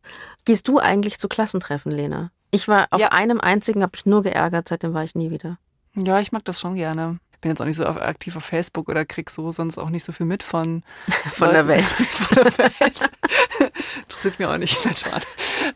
[0.45, 2.31] Gehst du eigentlich zu Klassentreffen, Lena?
[2.51, 3.09] Ich war auf Ja.
[3.09, 5.59] einem einzigen, habe ich nur geärgert, seitdem war ich nie wieder.
[5.97, 7.19] Ja, ich mag das schon gerne.
[7.39, 10.03] Ich bin jetzt auch nicht so aktiv auf Facebook oder krieg so sonst auch nicht
[10.03, 10.83] so viel mit von,
[11.31, 11.85] Von der Welt.
[11.87, 13.11] von der Welt.
[14.03, 14.77] Interessiert mir auch nicht.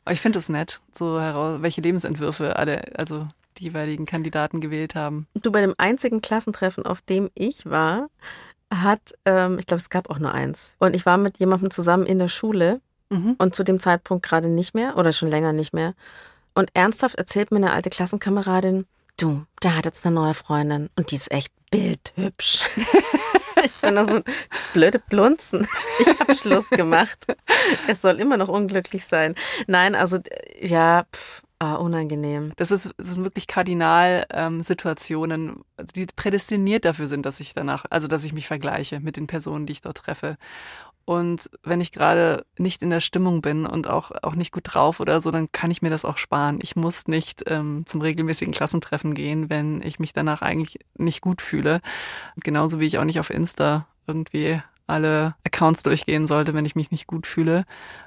[0.04, 4.96] Aber ich finde es nett, so heraus, welche Lebensentwürfe alle, also die jeweiligen Kandidaten gewählt
[4.96, 5.28] haben.
[5.40, 8.08] Du, bei dem einzigen Klassentreffen, auf dem ich war,
[8.74, 10.74] hat, ähm, ich glaube, es gab auch nur eins.
[10.80, 13.36] Und ich war mit jemandem zusammen in der Schule Mhm.
[13.38, 15.94] und zu dem Zeitpunkt gerade nicht mehr oder schon länger nicht mehr.
[16.54, 18.86] Und ernsthaft erzählt mir eine alte Klassenkameradin,
[19.22, 22.64] du, der hat jetzt eine neue Freundin und die ist echt bildhübsch.
[23.64, 24.20] ich bin nur so
[24.72, 25.68] blöde Blunzen.
[26.00, 27.26] Ich habe Schluss gemacht.
[27.86, 29.36] Er soll immer noch unglücklich sein.
[29.66, 30.18] Nein, also
[30.60, 32.52] ja, pff, ah, unangenehm.
[32.56, 35.62] Das ist, das sind wirklich Kardinal-Situationen,
[35.94, 39.66] die prädestiniert dafür sind, dass ich danach, also dass ich mich vergleiche mit den Personen,
[39.66, 40.36] die ich dort treffe.
[41.04, 45.00] Und wenn ich gerade nicht in der Stimmung bin und auch, auch nicht gut drauf
[45.00, 46.58] oder so, dann kann ich mir das auch sparen.
[46.62, 51.42] Ich muss nicht ähm, zum regelmäßigen Klassentreffen gehen, wenn ich mich danach eigentlich nicht gut
[51.42, 51.80] fühle.
[52.36, 56.90] Genauso wie ich auch nicht auf Insta irgendwie alle Accounts durchgehen sollte, wenn ich mich
[56.90, 57.64] nicht gut fühle.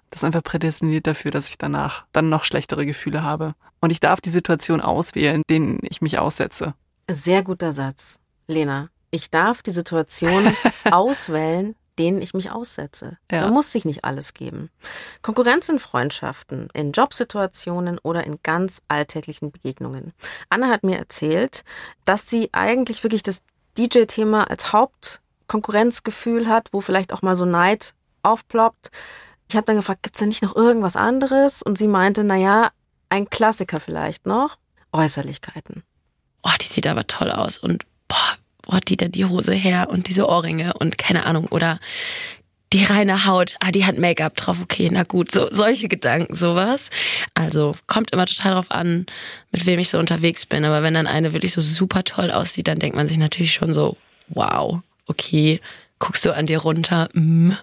[0.10, 3.56] Das ist einfach prädestiniert dafür, dass ich danach dann noch schlechtere Gefühle habe.
[3.82, 6.74] Und ich darf die Situation auswählen, denen ich mich aussetze.
[7.10, 8.20] Sehr guter Satz.
[8.48, 10.54] Lena, ich darf die Situation
[10.92, 13.18] auswählen, denen ich mich aussetze.
[13.32, 13.42] Ja.
[13.42, 14.70] Man muss sich nicht alles geben.
[15.22, 20.14] Konkurrenz in Freundschaften, in Jobsituationen oder in ganz alltäglichen Begegnungen.
[20.50, 21.64] Anna hat mir erzählt,
[22.04, 23.42] dass sie eigentlich wirklich das
[23.78, 28.90] DJ-Thema als Hauptkonkurrenzgefühl hat, wo vielleicht auch mal so Neid aufploppt.
[29.50, 31.62] Ich habe dann gefragt, gibt's denn nicht noch irgendwas anderes?
[31.62, 32.72] Und sie meinte, na ja,
[33.10, 34.58] ein Klassiker vielleicht noch.
[34.92, 35.84] Äußerlichkeiten.
[36.44, 37.86] oh, die sieht aber toll aus und
[38.66, 41.80] wo hat die denn die Hose her und diese Ohrringe und keine Ahnung oder
[42.74, 46.90] die reine Haut, ah, die hat Make-up drauf, okay, na gut, so solche Gedanken, sowas.
[47.34, 49.06] Also kommt immer total drauf an,
[49.52, 50.66] mit wem ich so unterwegs bin.
[50.66, 53.74] Aber wenn dann eine wirklich so super toll aussieht, dann denkt man sich natürlich schon
[53.74, 53.98] so,
[54.28, 55.62] wow, okay,
[56.00, 57.52] guckst du an dir runter, mm.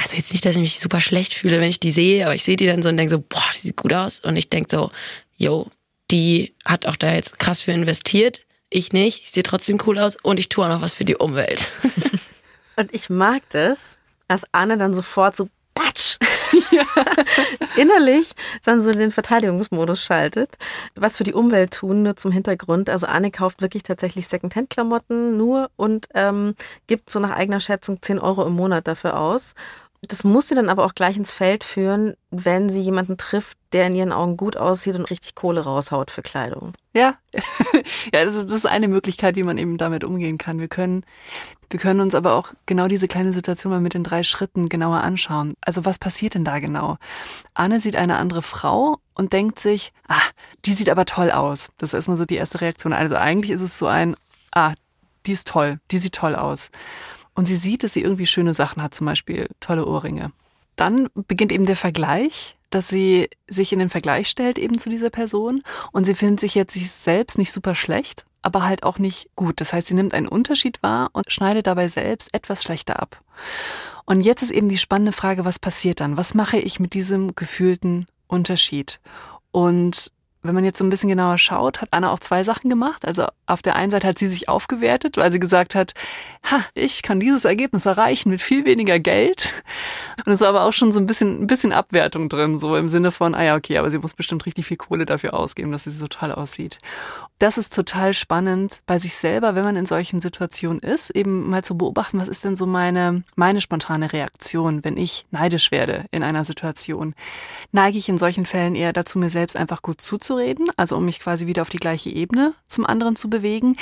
[0.00, 2.44] Also jetzt nicht, dass ich mich super schlecht fühle, wenn ich die sehe, aber ich
[2.44, 4.20] sehe die dann so und denke so, boah, die sieht gut aus.
[4.20, 4.92] Und ich denke so,
[5.36, 5.70] yo,
[6.10, 8.46] die hat auch da jetzt krass für investiert.
[8.70, 9.24] Ich nicht.
[9.24, 11.68] Ich sehe trotzdem cool aus und ich tue auch noch was für die Umwelt.
[12.76, 16.16] Und ich mag das, dass Anne dann sofort so patsch
[17.76, 18.32] innerlich
[18.64, 20.56] dann so in den Verteidigungsmodus schaltet.
[20.94, 22.90] Was für die Umwelt tun, nur zum Hintergrund.
[22.90, 26.54] Also Anne kauft wirklich tatsächlich Secondhand-Klamotten nur und ähm,
[26.86, 29.54] gibt so nach eigener Schätzung 10 Euro im Monat dafür aus.
[30.02, 33.88] Das muss sie dann aber auch gleich ins Feld führen, wenn sie jemanden trifft, der
[33.88, 36.72] in ihren Augen gut aussieht und richtig Kohle raushaut für Kleidung.
[36.94, 37.16] Ja,
[38.14, 40.60] ja, das ist, das ist eine Möglichkeit, wie man eben damit umgehen kann.
[40.60, 41.04] Wir können,
[41.68, 45.00] wir können uns aber auch genau diese kleine Situation mal mit den drei Schritten genauer
[45.00, 45.54] anschauen.
[45.60, 46.96] Also was passiert denn da genau?
[47.54, 50.22] Anne sieht eine andere Frau und denkt sich, ah,
[50.64, 51.70] die sieht aber toll aus.
[51.78, 52.92] Das ist erstmal so die erste Reaktion.
[52.92, 54.14] Also eigentlich ist es so ein,
[54.52, 54.74] ah,
[55.26, 56.70] die ist toll, die sieht toll aus.
[57.38, 60.32] Und sie sieht, dass sie irgendwie schöne Sachen hat, zum Beispiel tolle Ohrringe.
[60.74, 65.10] Dann beginnt eben der Vergleich, dass sie sich in den Vergleich stellt eben zu dieser
[65.10, 69.30] Person und sie findet sich jetzt sich selbst nicht super schlecht, aber halt auch nicht
[69.36, 69.60] gut.
[69.60, 73.22] Das heißt, sie nimmt einen Unterschied wahr und schneidet dabei selbst etwas schlechter ab.
[74.04, 76.16] Und jetzt ist eben die spannende Frage, was passiert dann?
[76.16, 78.98] Was mache ich mit diesem gefühlten Unterschied?
[79.52, 80.10] Und
[80.42, 83.04] wenn man jetzt so ein bisschen genauer schaut, hat Anna auch zwei Sachen gemacht.
[83.04, 85.94] Also auf der einen Seite hat sie sich aufgewertet, weil sie gesagt hat,
[86.42, 89.52] ha, ich kann dieses Ergebnis erreichen mit viel weniger Geld.
[90.24, 92.88] Und es ist aber auch schon so ein bisschen, ein bisschen Abwertung drin, so im
[92.88, 95.84] Sinne von, ah ja, okay, aber sie muss bestimmt richtig viel Kohle dafür ausgeben, dass
[95.84, 96.78] sie so toll aussieht.
[97.38, 101.62] Das ist total spannend bei sich selber, wenn man in solchen Situationen ist, eben mal
[101.62, 106.24] zu beobachten, was ist denn so meine, meine spontane Reaktion, wenn ich neidisch werde in
[106.24, 107.14] einer Situation.
[107.70, 111.20] Neige ich in solchen Fällen eher dazu, mir selbst einfach gut zuzureden, also um mich
[111.20, 113.76] quasi wieder auf die gleiche Ebene zum anderen zu bewegen?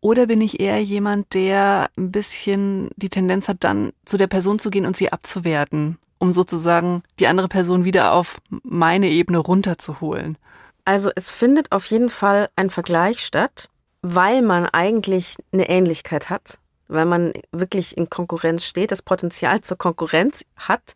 [0.00, 4.58] Oder bin ich eher jemand, der ein bisschen die Tendenz hat, dann zu der Person
[4.58, 10.38] zu gehen und sie abzuwerten, um sozusagen die andere Person wieder auf meine Ebene runterzuholen?
[10.84, 13.68] Also es findet auf jeden Fall ein Vergleich statt,
[14.02, 16.58] weil man eigentlich eine Ähnlichkeit hat,
[16.88, 20.94] weil man wirklich in Konkurrenz steht, das Potenzial zur Konkurrenz hat.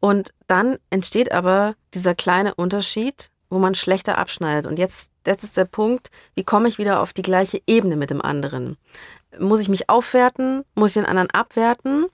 [0.00, 4.66] Und dann entsteht aber dieser kleine Unterschied, wo man schlechter abschneidet.
[4.66, 8.10] Und jetzt, das ist der Punkt, wie komme ich wieder auf die gleiche Ebene mit
[8.10, 8.76] dem anderen?
[9.38, 10.64] Muss ich mich aufwerten?
[10.74, 12.06] Muss ich den anderen abwerten?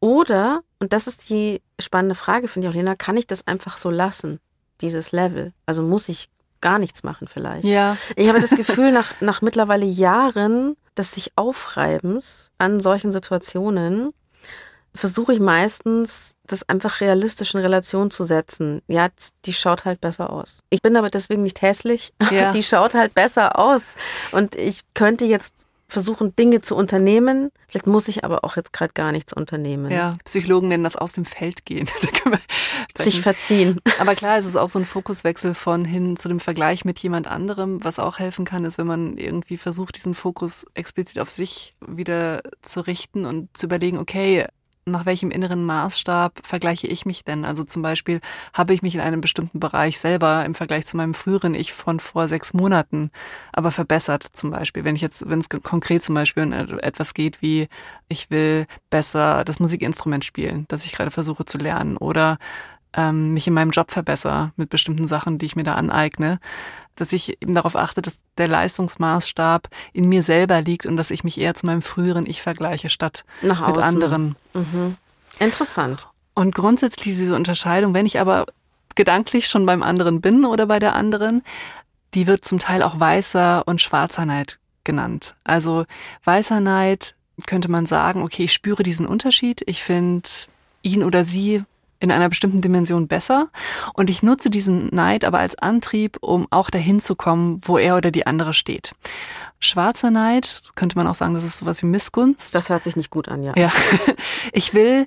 [0.00, 3.76] Oder, und das ist die spannende Frage, finde ich auch, Lena, kann ich das einfach
[3.76, 4.40] so lassen,
[4.80, 5.52] dieses Level?
[5.66, 7.64] Also muss ich gar nichts machen vielleicht?
[7.64, 7.96] Ja.
[8.16, 14.12] Ich habe das Gefühl, nach, nach mittlerweile Jahren des sich Aufreibens an solchen Situationen,
[14.94, 18.82] versuche ich meistens, das einfach realistisch in Relation zu setzen.
[18.88, 19.08] Ja,
[19.44, 20.60] die schaut halt besser aus.
[20.70, 22.12] Ich bin aber deswegen nicht hässlich.
[22.30, 22.52] Ja.
[22.60, 23.94] Die schaut halt besser aus.
[24.32, 25.54] Und ich könnte jetzt
[25.90, 27.50] versuchen, Dinge zu unternehmen.
[27.68, 29.90] Vielleicht muss ich aber auch jetzt gerade gar nichts unternehmen.
[29.90, 31.88] Ja, Psychologen nennen das aus dem Feld gehen.
[32.98, 33.80] Sich verziehen.
[33.98, 37.26] Aber klar, es ist auch so ein Fokuswechsel von hin zu dem Vergleich mit jemand
[37.26, 37.82] anderem.
[37.84, 42.42] Was auch helfen kann, ist, wenn man irgendwie versucht, diesen Fokus explizit auf sich wieder
[42.62, 44.46] zu richten und zu überlegen, okay,
[44.90, 47.44] nach welchem inneren Maßstab vergleiche ich mich denn?
[47.44, 48.20] Also zum Beispiel
[48.52, 52.00] habe ich mich in einem bestimmten Bereich selber im Vergleich zu meinem früheren Ich von
[52.00, 53.10] vor sechs Monaten
[53.52, 54.84] aber verbessert zum Beispiel.
[54.84, 57.68] Wenn ich jetzt, wenn es konkret zum Beispiel um etwas geht wie,
[58.08, 62.38] ich will besser das Musikinstrument spielen, das ich gerade versuche zu lernen oder
[62.94, 66.40] ähm, mich in meinem Job verbessere mit bestimmten Sachen, die ich mir da aneigne,
[66.96, 71.24] dass ich eben darauf achte, dass der Leistungsmaßstab in mir selber liegt und dass ich
[71.24, 73.82] mich eher zu meinem früheren Ich vergleiche, statt Nach mit außen.
[73.82, 74.36] anderen.
[74.54, 74.96] Mhm.
[75.38, 76.08] Interessant.
[76.34, 78.46] Und grundsätzlich diese Unterscheidung, wenn ich aber
[78.94, 81.42] gedanklich schon beim anderen bin oder bei der anderen,
[82.14, 85.34] die wird zum Teil auch weißer und schwarzer Neid genannt.
[85.44, 85.86] Also
[86.24, 87.14] weißer Neid
[87.46, 90.28] könnte man sagen, okay, ich spüre diesen Unterschied, ich finde
[90.82, 91.64] ihn oder sie
[92.00, 93.48] in einer bestimmten Dimension besser
[93.94, 97.96] und ich nutze diesen Neid aber als Antrieb, um auch dahin zu kommen, wo er
[97.96, 98.92] oder die andere steht.
[99.58, 102.54] Schwarzer Neid, könnte man auch sagen, das ist sowas wie Missgunst.
[102.54, 103.52] Das hört sich nicht gut an, ja.
[103.56, 103.70] Ja,
[104.52, 105.06] ich will,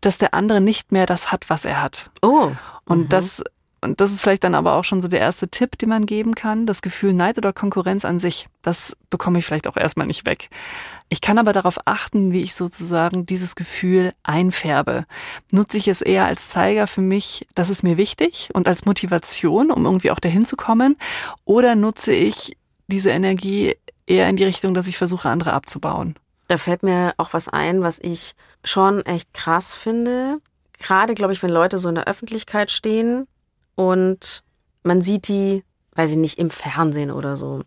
[0.00, 2.10] dass der andere nicht mehr das hat, was er hat.
[2.22, 2.52] Oh.
[2.84, 3.08] Und Mhm.
[3.08, 3.42] das
[3.84, 6.34] und das ist vielleicht dann aber auch schon so der erste Tipp, den man geben
[6.34, 6.64] kann.
[6.64, 10.48] Das Gefühl Neid oder Konkurrenz an sich, das bekomme ich vielleicht auch erstmal nicht weg.
[11.10, 15.04] Ich kann aber darauf achten, wie ich sozusagen dieses Gefühl einfärbe.
[15.52, 19.70] Nutze ich es eher als Zeiger für mich, das ist mir wichtig und als Motivation,
[19.70, 20.96] um irgendwie auch dahin zu kommen?
[21.44, 26.16] Oder nutze ich diese Energie eher in die Richtung, dass ich versuche, andere abzubauen?
[26.48, 30.38] Da fällt mir auch was ein, was ich schon echt krass finde.
[30.78, 33.26] Gerade, glaube ich, wenn Leute so in der Öffentlichkeit stehen
[33.74, 34.42] und
[34.82, 37.62] man sieht die, weiß ich nicht, im Fernsehen oder so.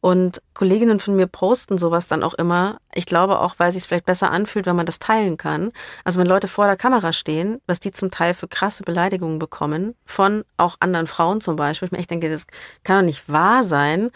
[0.00, 2.76] Und Kolleginnen von mir posten sowas dann auch immer.
[2.92, 5.72] Ich glaube auch, weil es sich vielleicht besser anfühlt, wenn man das teilen kann.
[6.04, 9.94] Also wenn Leute vor der Kamera stehen, was die zum Teil für krasse Beleidigungen bekommen,
[10.04, 11.86] von auch anderen Frauen zum Beispiel.
[11.86, 12.46] Ich mir echt denke, das
[12.82, 14.10] kann doch nicht wahr sein.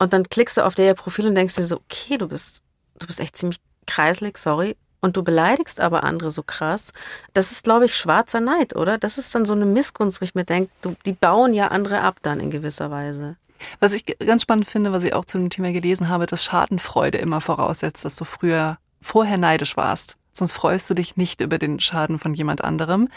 [0.00, 2.64] Und dann klickst du auf der Profil und denkst dir so, okay, du bist,
[2.98, 4.76] du bist echt ziemlich kreislig, sorry.
[5.00, 6.92] Und du beleidigst aber andere so krass.
[7.32, 8.98] Das ist, glaube ich, schwarzer Neid, oder?
[8.98, 10.70] Das ist dann so eine Missgunst, wo ich mir denke,
[11.06, 13.36] die bauen ja andere ab dann in gewisser Weise.
[13.78, 17.18] Was ich ganz spannend finde, was ich auch zu dem Thema gelesen habe, dass Schadenfreude
[17.18, 20.16] immer voraussetzt, dass du früher vorher neidisch warst.
[20.32, 23.08] Sonst freust du dich nicht über den Schaden von jemand anderem,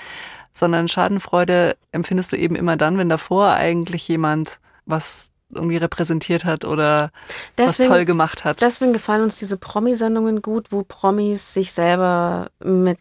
[0.52, 6.66] sondern Schadenfreude empfindest du eben immer dann, wenn davor eigentlich jemand was irgendwie repräsentiert hat
[6.66, 7.12] oder
[7.58, 8.62] was toll gemacht hat.
[8.62, 13.00] Deswegen gefallen uns diese Promi-Sendungen gut, wo Promis sich selber mit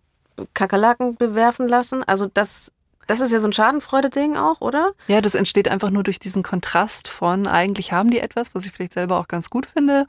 [0.55, 2.03] Kakerlaken bewerfen lassen.
[2.05, 2.73] Also das,
[3.07, 4.93] das ist ja so ein Schadenfreude-Ding auch, oder?
[5.09, 8.73] Ja, das entsteht einfach nur durch diesen Kontrast von eigentlich haben die etwas, was ich
[8.73, 10.07] vielleicht selber auch ganz gut finde.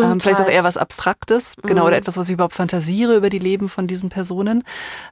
[0.00, 1.86] Ähm, vielleicht auch eher was Abstraktes, genau, Mhm.
[1.88, 4.62] oder etwas, was ich überhaupt fantasiere über die Leben von diesen Personen.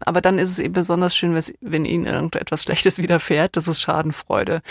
[0.00, 3.56] Aber dann ist es eben besonders schön, wenn ihnen irgendetwas Schlechtes widerfährt.
[3.56, 4.62] Das ist Schadenfreude.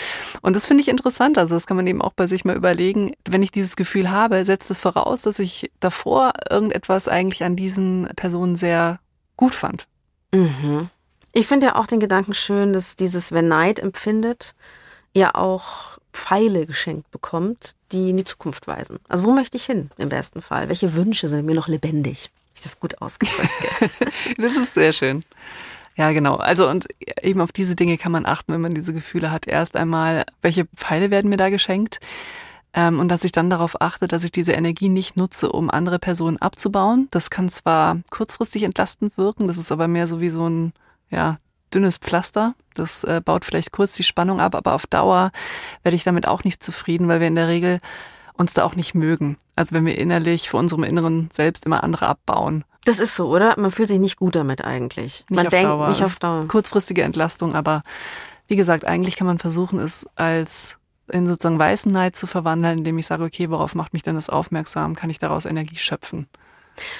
[0.42, 1.38] Und das finde ich interessant.
[1.38, 3.12] Also das kann man eben auch bei sich mal überlegen.
[3.28, 8.08] Wenn ich dieses Gefühl habe, setzt es voraus, dass ich davor irgendetwas eigentlich an diesen
[8.16, 8.98] Personen sehr
[9.36, 9.86] gut fand.
[10.32, 10.88] Mhm.
[11.36, 14.54] Ich finde ja auch den Gedanken schön, dass dieses, wer Neid empfindet,
[15.12, 19.00] ja auch Pfeile geschenkt bekommt, die in die Zukunft weisen.
[19.08, 20.68] Also wo möchte ich hin im besten Fall?
[20.68, 22.30] Welche Wünsche sind mir noch lebendig?
[22.54, 23.50] Ich das gut ausgedrückt.
[24.38, 25.20] Das ist sehr schön.
[25.96, 26.36] Ja, genau.
[26.36, 26.86] Also und
[27.20, 29.48] eben auf diese Dinge kann man achten, wenn man diese Gefühle hat.
[29.48, 31.98] Erst einmal, welche Pfeile werden mir da geschenkt?
[32.74, 35.98] Ähm, und dass ich dann darauf achte, dass ich diese Energie nicht nutze, um andere
[35.98, 37.08] Personen abzubauen.
[37.10, 40.72] Das kann zwar kurzfristig entlastend wirken, das ist aber mehr so wie so ein
[41.14, 41.38] ja,
[41.72, 42.54] dünnes Pflaster.
[42.74, 45.30] Das äh, baut vielleicht kurz die Spannung ab, aber auf Dauer
[45.82, 47.78] werde ich damit auch nicht zufrieden, weil wir in der Regel
[48.34, 49.36] uns da auch nicht mögen.
[49.56, 52.64] Also wenn wir innerlich vor unserem inneren Selbst immer andere abbauen.
[52.84, 53.58] Das ist so, oder?
[53.58, 55.24] Man fühlt sich nicht gut damit eigentlich.
[55.28, 55.88] Nicht man auf denkt Dauer.
[55.88, 56.48] nicht auf Dauer.
[56.48, 57.82] Kurzfristige Entlastung, aber
[58.46, 60.76] wie gesagt, eigentlich kann man versuchen, es als
[61.08, 64.30] in sozusagen weißen Neid zu verwandeln, indem ich sage, okay, worauf macht mich denn das
[64.30, 64.94] aufmerksam?
[64.94, 66.28] Kann ich daraus Energie schöpfen?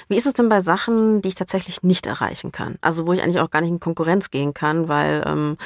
[0.09, 2.77] Wie ist es denn bei Sachen, die ich tatsächlich nicht erreichen kann?
[2.81, 5.57] Also wo ich eigentlich auch gar nicht in Konkurrenz gehen kann, weil ähm,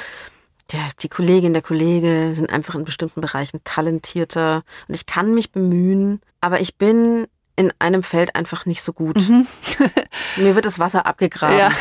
[0.71, 5.51] ja, die Kollegin, der Kollege sind einfach in bestimmten Bereichen talentierter und ich kann mich
[5.51, 7.27] bemühen, aber ich bin
[7.59, 9.17] in einem Feld einfach nicht so gut.
[9.17, 9.45] Mhm.
[10.37, 11.57] Mir wird das Wasser abgegraben.
[11.57, 11.71] Ja,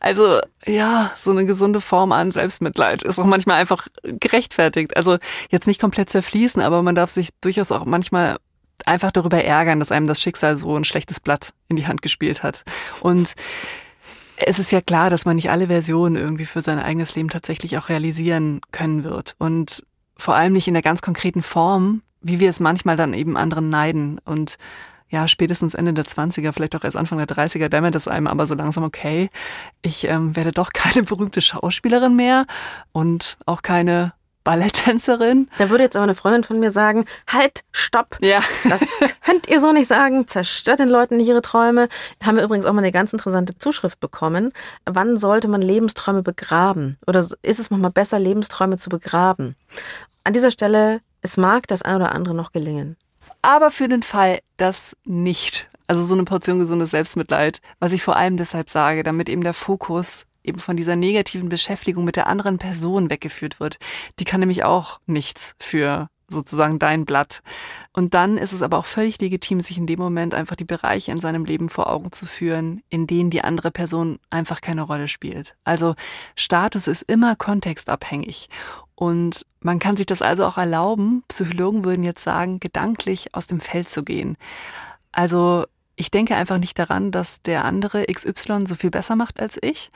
[0.00, 4.96] also ja, so eine gesunde Form an Selbstmitleid ist auch manchmal einfach gerechtfertigt.
[4.96, 8.38] Also jetzt nicht komplett zerfließen, aber man darf sich durchaus auch manchmal
[8.86, 12.42] einfach darüber ärgern, dass einem das Schicksal so ein schlechtes Blatt in die Hand gespielt
[12.42, 12.64] hat.
[13.00, 13.34] Und
[14.36, 17.78] es ist ja klar, dass man nicht alle Versionen irgendwie für sein eigenes Leben tatsächlich
[17.78, 19.34] auch realisieren können wird.
[19.38, 19.84] Und
[20.16, 23.68] vor allem nicht in der ganz konkreten Form, wie wir es manchmal dann eben anderen
[23.68, 24.18] neiden.
[24.24, 24.58] Und
[25.08, 28.46] ja, spätestens Ende der 20er, vielleicht auch erst Anfang der 30er, dämmert es einem aber
[28.46, 29.28] so langsam, okay,
[29.82, 32.46] ich ähm, werde doch keine berühmte Schauspielerin mehr
[32.92, 34.14] und auch keine
[34.44, 35.48] Balletttänzerin.
[35.58, 38.18] Da würde jetzt aber eine Freundin von mir sagen, halt, stopp.
[38.20, 38.40] Ja.
[38.68, 38.80] Das
[39.24, 40.26] könnt ihr so nicht sagen.
[40.26, 41.88] Zerstört den Leuten nicht ihre Träume.
[42.22, 44.52] Haben wir übrigens auch mal eine ganz interessante Zuschrift bekommen.
[44.84, 46.98] Wann sollte man Lebensträume begraben?
[47.06, 49.56] Oder ist es manchmal besser, Lebensträume zu begraben?
[50.24, 52.96] An dieser Stelle, es mag das ein oder andere noch gelingen.
[53.42, 58.16] Aber für den Fall, dass nicht, also so eine Portion gesundes Selbstmitleid, was ich vor
[58.16, 62.58] allem deshalb sage, damit eben der Fokus eben von dieser negativen Beschäftigung mit der anderen
[62.58, 63.78] Person weggeführt wird.
[64.18, 67.42] Die kann nämlich auch nichts für sozusagen dein Blatt.
[67.92, 71.12] Und dann ist es aber auch völlig legitim, sich in dem Moment einfach die Bereiche
[71.12, 75.08] in seinem Leben vor Augen zu führen, in denen die andere Person einfach keine Rolle
[75.08, 75.54] spielt.
[75.62, 75.94] Also
[76.34, 78.48] Status ist immer kontextabhängig.
[78.94, 83.60] Und man kann sich das also auch erlauben, Psychologen würden jetzt sagen, gedanklich aus dem
[83.60, 84.36] Feld zu gehen.
[85.12, 85.64] Also
[85.96, 89.90] ich denke einfach nicht daran, dass der andere XY so viel besser macht als ich.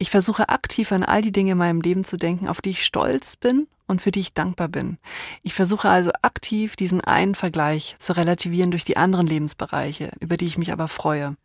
[0.00, 2.86] Ich versuche aktiv an all die Dinge in meinem Leben zu denken, auf die ich
[2.86, 4.96] stolz bin und für die ich dankbar bin.
[5.42, 10.46] Ich versuche also aktiv diesen einen Vergleich zu relativieren durch die anderen Lebensbereiche, über die
[10.46, 11.36] ich mich aber freue.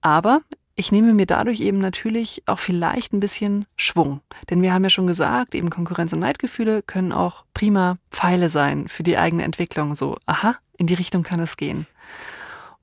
[0.00, 0.42] Aber
[0.76, 4.20] ich nehme mir dadurch eben natürlich auch vielleicht ein bisschen Schwung.
[4.48, 8.86] Denn wir haben ja schon gesagt, eben Konkurrenz- und Neidgefühle können auch prima Pfeile sein
[8.86, 9.96] für die eigene Entwicklung.
[9.96, 11.88] So, aha, in die Richtung kann es gehen.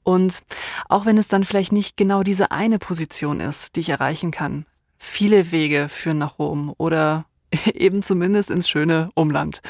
[0.03, 0.43] Und
[0.89, 4.65] auch wenn es dann vielleicht nicht genau diese eine Position ist, die ich erreichen kann,
[5.05, 7.25] viele Wege führen nach Rom oder
[7.73, 9.61] eben zumindest ins schöne Umland.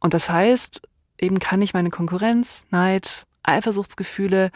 [0.00, 0.82] Und das heißt,
[1.18, 4.50] eben kann ich meine Konkurrenz, Neid, Eifersuchtsgefühle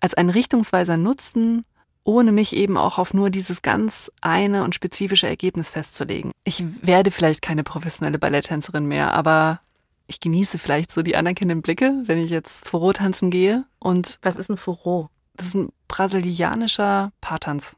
[0.00, 1.64] als einen Richtungsweiser nutzen,
[2.04, 6.32] ohne mich eben auch auf nur dieses ganz eine und spezifische Ergebnis festzulegen.
[6.44, 9.60] Ich werde vielleicht keine professionelle Balletttänzerin mehr, aber
[10.06, 13.64] ich genieße vielleicht so die anerkennenden Blicke, wenn ich jetzt Foro tanzen gehe.
[13.78, 15.08] Und was ist ein Foro?
[15.36, 17.76] Das ist ein brasilianischer Paartanz.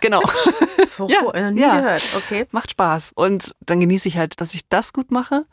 [0.00, 0.20] Genau.
[0.88, 1.80] Foro, ja, nie ja.
[1.80, 2.02] gehört.
[2.16, 2.46] Okay.
[2.52, 3.12] Macht Spaß.
[3.14, 5.46] Und dann genieße ich halt, dass ich das gut mache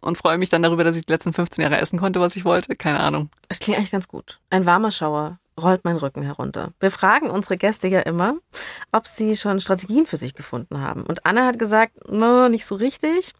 [0.00, 2.44] und freue mich dann darüber, dass ich die letzten 15 Jahre essen konnte, was ich
[2.44, 2.76] wollte.
[2.76, 3.30] Keine Ahnung.
[3.48, 4.38] Es klingt eigentlich ganz gut.
[4.50, 6.72] Ein warmer Schauer rollt mein Rücken herunter.
[6.80, 8.36] Wir fragen unsere Gäste ja immer,
[8.92, 11.02] ob sie schon Strategien für sich gefunden haben.
[11.02, 13.32] Und Anna hat gesagt, no, nicht so richtig.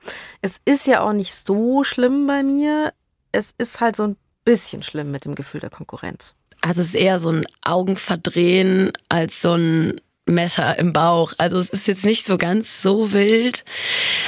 [0.43, 2.93] Es ist ja auch nicht so schlimm bei mir.
[3.31, 6.35] Es ist halt so ein bisschen schlimm mit dem Gefühl der Konkurrenz.
[6.61, 11.33] Also es ist eher so ein Augenverdrehen als so ein Messer im Bauch.
[11.39, 13.65] Also es ist jetzt nicht so ganz so wild,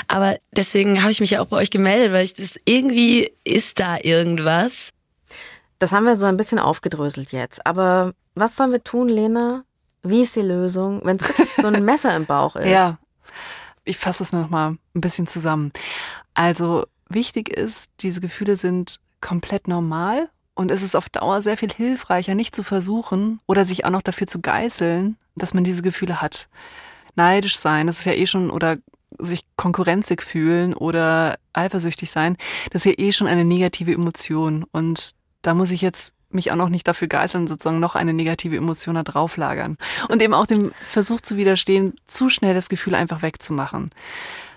[0.09, 3.81] aber deswegen habe ich mich ja auch bei euch gemeldet, weil ich das irgendwie ist
[3.81, 4.91] da irgendwas.
[5.79, 7.65] Das haben wir so ein bisschen aufgedröselt jetzt.
[7.67, 9.65] Aber was sollen wir tun, Lena?
[10.03, 12.67] Wie ist die Lösung, wenn es wirklich so ein Messer im Bauch ist?
[12.67, 12.99] Ja,
[13.85, 15.73] ich fasse es mir nochmal ein bisschen zusammen.
[16.35, 20.31] Also wichtig ist, diese Gefühle sind komplett normal
[20.61, 24.03] und es ist auf Dauer sehr viel hilfreicher, nicht zu versuchen oder sich auch noch
[24.03, 26.51] dafür zu geißeln, dass man diese Gefühle hat.
[27.15, 28.77] Neidisch sein, das ist ja eh schon, oder
[29.19, 32.37] sich konkurrenzig fühlen oder eifersüchtig sein,
[32.73, 34.67] das ist ja eh schon eine negative Emotion.
[34.71, 38.57] Und da muss ich jetzt mich auch noch nicht dafür geißeln, sozusagen noch eine negative
[38.57, 39.77] Emotion da drauflagern.
[40.09, 43.91] Und eben auch dem Versuch zu widerstehen, zu schnell das Gefühl einfach wegzumachen.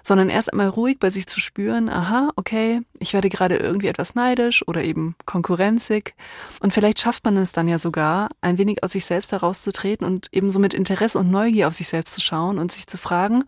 [0.05, 4.15] Sondern erst einmal ruhig bei sich zu spüren, aha, okay, ich werde gerade irgendwie etwas
[4.15, 6.13] neidisch oder eben konkurrenzig.
[6.59, 10.27] Und vielleicht schafft man es dann ja sogar, ein wenig aus sich selbst herauszutreten und
[10.33, 13.45] eben so mit Interesse und Neugier auf sich selbst zu schauen und sich zu fragen,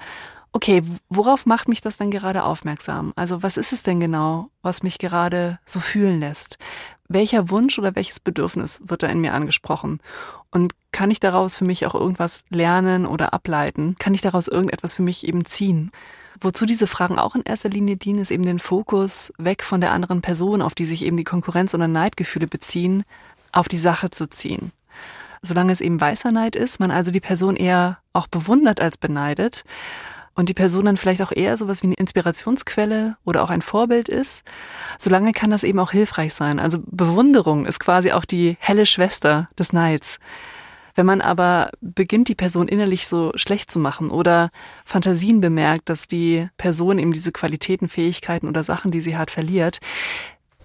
[0.56, 3.12] okay, worauf macht mich das denn gerade aufmerksam?
[3.18, 6.58] Also was ist es denn genau, was mich gerade so fühlen lässt?
[7.08, 10.00] Welcher Wunsch oder welches Bedürfnis wird da in mir angesprochen?
[10.50, 13.96] Und kann ich daraus für mich auch irgendwas lernen oder ableiten?
[14.00, 15.92] Kann ich daraus irgendetwas für mich eben ziehen?
[16.40, 19.92] Wozu diese Fragen auch in erster Linie dienen, ist eben den Fokus weg von der
[19.92, 23.04] anderen Person, auf die sich eben die Konkurrenz- oder Neidgefühle beziehen,
[23.52, 24.72] auf die Sache zu ziehen.
[25.42, 29.64] Solange es eben weißer Neid ist, man also die Person eher auch bewundert als beneidet,
[30.36, 34.10] und die Person dann vielleicht auch eher sowas wie eine Inspirationsquelle oder auch ein Vorbild
[34.10, 34.44] ist,
[35.00, 36.60] solange kann das eben auch hilfreich sein.
[36.60, 40.20] Also Bewunderung ist quasi auch die helle Schwester des Neids.
[40.94, 44.50] Wenn man aber beginnt, die Person innerlich so schlecht zu machen oder
[44.86, 49.80] Fantasien bemerkt, dass die Person eben diese Qualitäten, Fähigkeiten oder Sachen, die sie hat, verliert,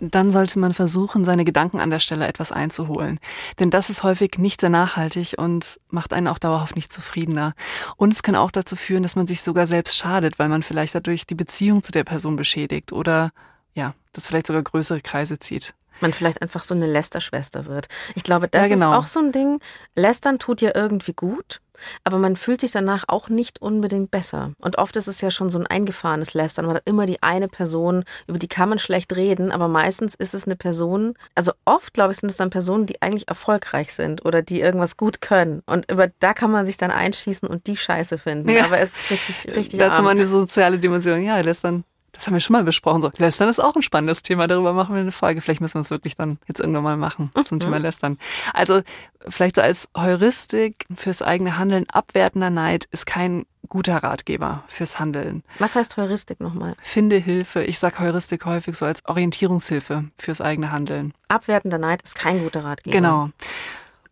[0.01, 3.21] dann sollte man versuchen, seine Gedanken an der Stelle etwas einzuholen.
[3.59, 7.55] Denn das ist häufig nicht sehr nachhaltig und macht einen auch dauerhaft nicht zufriedener.
[7.97, 10.95] Und es kann auch dazu führen, dass man sich sogar selbst schadet, weil man vielleicht
[10.95, 13.31] dadurch die Beziehung zu der Person beschädigt oder
[13.75, 17.87] ja, das vielleicht sogar größere Kreise zieht man vielleicht einfach so eine Lästerschwester wird.
[18.15, 18.93] Ich glaube, das ja, genau.
[18.93, 19.61] ist auch so ein Ding.
[19.95, 21.61] Lästern tut ja irgendwie gut,
[22.05, 24.53] aber man fühlt sich danach auch nicht unbedingt besser.
[24.59, 26.67] Und oft ist es ja schon so ein eingefahrenes Lästern.
[26.67, 30.35] Man hat immer die eine Person, über die kann man schlecht reden, aber meistens ist
[30.35, 34.25] es eine Person, also oft, glaube ich, sind es dann Personen, die eigentlich erfolgreich sind
[34.25, 35.63] oder die irgendwas gut können.
[35.67, 38.49] Und über da kann man sich dann einschießen und die Scheiße finden.
[38.49, 38.65] Ja.
[38.65, 41.23] Aber es ist richtig, richtig Dazu mal eine soziale Dimension.
[41.23, 41.85] Ja, Lästern
[42.21, 43.01] das haben wir schon mal besprochen.
[43.01, 44.47] So, Lästern ist auch ein spannendes Thema.
[44.47, 45.41] Darüber machen wir eine Folge.
[45.41, 47.61] Vielleicht müssen wir es wirklich dann jetzt irgendwann mal machen zum mhm.
[47.61, 48.19] Thema Lästern.
[48.53, 48.83] Also,
[49.27, 51.89] vielleicht so als Heuristik fürs eigene Handeln.
[51.89, 55.43] Abwertender Neid ist kein guter Ratgeber fürs Handeln.
[55.61, 56.75] Was heißt Heuristik nochmal?
[56.83, 57.63] Finde Hilfe.
[57.65, 61.15] Ich sage Heuristik häufig so als Orientierungshilfe fürs eigene Handeln.
[61.29, 62.95] Abwertender Neid ist kein guter Ratgeber.
[62.95, 63.31] Genau.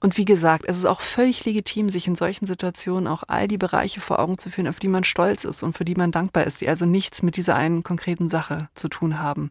[0.00, 3.58] Und wie gesagt, es ist auch völlig legitim, sich in solchen Situationen auch all die
[3.58, 6.44] Bereiche vor Augen zu führen, auf die man stolz ist und für die man dankbar
[6.44, 9.50] ist, die also nichts mit dieser einen konkreten Sache zu tun haben.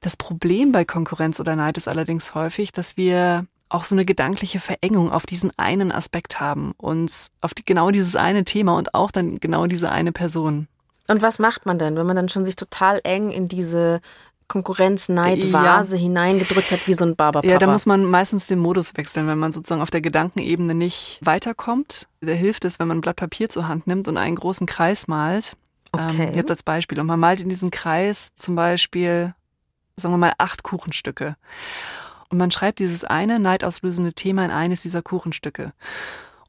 [0.00, 4.60] Das Problem bei Konkurrenz oder Neid ist allerdings häufig, dass wir auch so eine gedankliche
[4.60, 9.10] Verengung auf diesen einen Aspekt haben und auf die, genau dieses eine Thema und auch
[9.10, 10.66] dann genau diese eine Person.
[11.08, 14.00] Und was macht man denn, wenn man dann schon sich total eng in diese
[14.48, 16.02] Konkurrenz, Neid, Vase ja.
[16.02, 17.52] hineingedrückt hat, wie so ein Barberpapa.
[17.52, 21.20] Ja, da muss man meistens den Modus wechseln, wenn man sozusagen auf der Gedankenebene nicht
[21.22, 22.08] weiterkommt.
[22.20, 25.06] Da hilft es, wenn man ein Blatt Papier zur Hand nimmt und einen großen Kreis
[25.06, 25.56] malt.
[25.92, 26.28] Okay.
[26.28, 26.98] Ähm, jetzt als Beispiel.
[26.98, 29.34] Und man malt in diesen Kreis zum Beispiel,
[29.96, 31.36] sagen wir mal, acht Kuchenstücke.
[32.30, 35.72] Und man schreibt dieses eine neidauslösende Thema in eines dieser Kuchenstücke.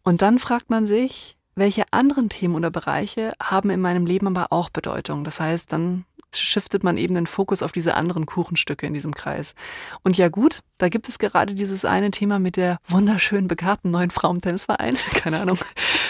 [0.04, 4.47] Und dann fragt man sich, welche anderen Themen oder Bereiche haben in meinem Leben aber
[4.52, 5.24] auch Bedeutung?
[5.24, 9.55] Das heißt, dann shiftet man eben den Fokus auf diese anderen Kuchenstücke in diesem Kreis.
[10.03, 14.11] Und ja gut, da gibt es gerade dieses eine Thema mit der wunderschön begabten neuen
[14.11, 14.97] Frau im Tennisverein.
[15.13, 15.57] Keine Ahnung.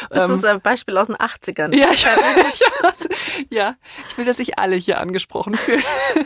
[0.09, 1.75] Das ähm, ist ein Beispiel aus den 80ern.
[1.75, 2.05] Ja, ich,
[2.53, 3.75] ich, ja,
[4.09, 5.83] ich will, dass sich alle hier angesprochen fühlen.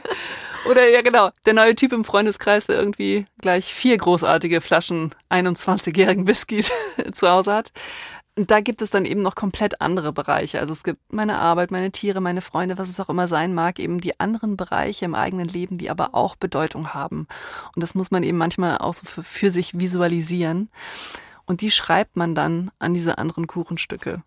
[0.70, 6.26] Oder ja, genau, der neue Typ im Freundeskreis, der irgendwie gleich vier großartige Flaschen 21-jährigen
[6.26, 6.72] Whiskys
[7.12, 7.72] zu Hause hat.
[8.36, 10.60] Und da gibt es dann eben noch komplett andere Bereiche.
[10.60, 13.78] Also es gibt meine Arbeit, meine Tiere, meine Freunde, was es auch immer sein mag,
[13.78, 17.28] eben die anderen Bereiche im eigenen Leben, die aber auch Bedeutung haben.
[17.76, 20.70] Und das muss man eben manchmal auch so für, für sich visualisieren.
[21.46, 24.24] Und die schreibt man dann an diese anderen Kuchenstücke.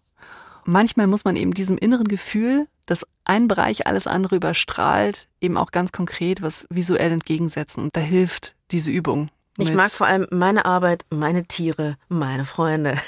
[0.65, 5.73] Manchmal muss man eben diesem inneren Gefühl, dass ein Bereich alles andere überstrahlt, eben auch
[5.73, 7.83] ganz konkret was visuell entgegensetzen.
[7.83, 9.31] Und da hilft diese Übung.
[9.59, 12.99] Ich mag vor allem meine Arbeit, meine Tiere, meine Freunde.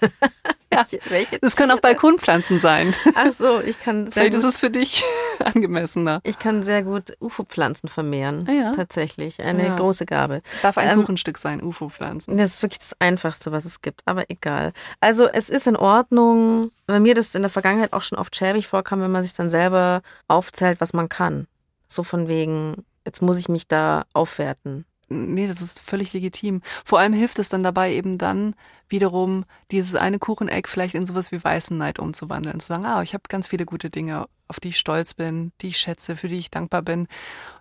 [0.70, 2.94] Ja, welche das können auch Balkonpflanzen sein.
[3.14, 5.02] Ach so, ich kann sehr Vielleicht gut, ist es für dich
[5.38, 6.20] angemessener.
[6.24, 8.46] Ich kann sehr gut UFO-Pflanzen vermehren.
[8.48, 8.72] Ah ja.
[8.72, 9.40] Tatsächlich.
[9.40, 9.76] Eine ja.
[9.76, 10.42] große Gabe.
[10.62, 12.36] Darf ein ähm, Kuchenstück sein, UFO-Pflanzen.
[12.36, 14.02] Das ist wirklich das Einfachste, was es gibt.
[14.04, 14.72] Aber egal.
[15.00, 18.66] Also es ist in Ordnung, weil mir das in der Vergangenheit auch schon oft schäbig
[18.66, 21.46] vorkam, wenn man sich dann selber aufzählt, was man kann.
[21.88, 26.62] So von wegen, jetzt muss ich mich da aufwerten nee, das ist völlig legitim.
[26.84, 28.54] Vor allem hilft es dann dabei eben dann
[28.88, 32.60] wiederum dieses eine Kucheneck vielleicht in sowas wie weißen Neid umzuwandeln.
[32.60, 35.68] Zu sagen, ah, ich habe ganz viele gute Dinge, auf die ich stolz bin, die
[35.68, 37.08] ich schätze, für die ich dankbar bin.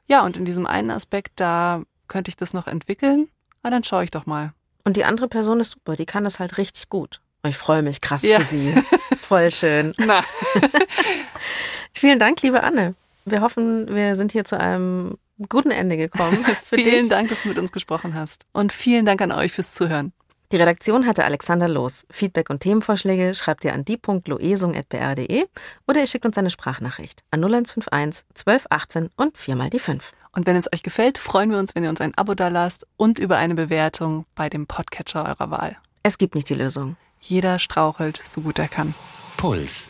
[0.07, 3.27] Ja, und in diesem einen Aspekt, da könnte ich das noch entwickeln.
[3.63, 4.53] Ah, dann schaue ich doch mal.
[4.83, 7.21] Und die andere Person ist super, die kann das halt richtig gut.
[7.45, 8.39] Ich freue mich krass ja.
[8.39, 8.75] für sie.
[9.21, 9.93] Voll schön.
[11.91, 12.95] Vielen Dank, liebe Anne.
[13.25, 15.17] Wir hoffen, wir sind hier zu einem
[15.49, 16.43] guten Ende gekommen.
[16.63, 17.09] vielen dich.
[17.09, 18.45] Dank, dass du mit uns gesprochen hast.
[18.53, 20.13] Und vielen Dank an euch fürs Zuhören.
[20.53, 22.05] Die Redaktion hatte Alexander Los.
[22.09, 25.45] Feedback und Themenvorschläge schreibt ihr an die.loesung.br.de
[25.87, 30.13] oder ihr schickt uns eine Sprachnachricht an 0151 1218 und viermal die 5.
[30.31, 33.19] Und wenn es euch gefällt, freuen wir uns, wenn ihr uns ein Abo dalasst und
[33.19, 35.77] über eine Bewertung bei dem Podcatcher eurer Wahl.
[36.03, 36.95] Es gibt nicht die Lösung.
[37.19, 38.93] Jeder strauchelt, so gut er kann.
[39.35, 39.89] Puls.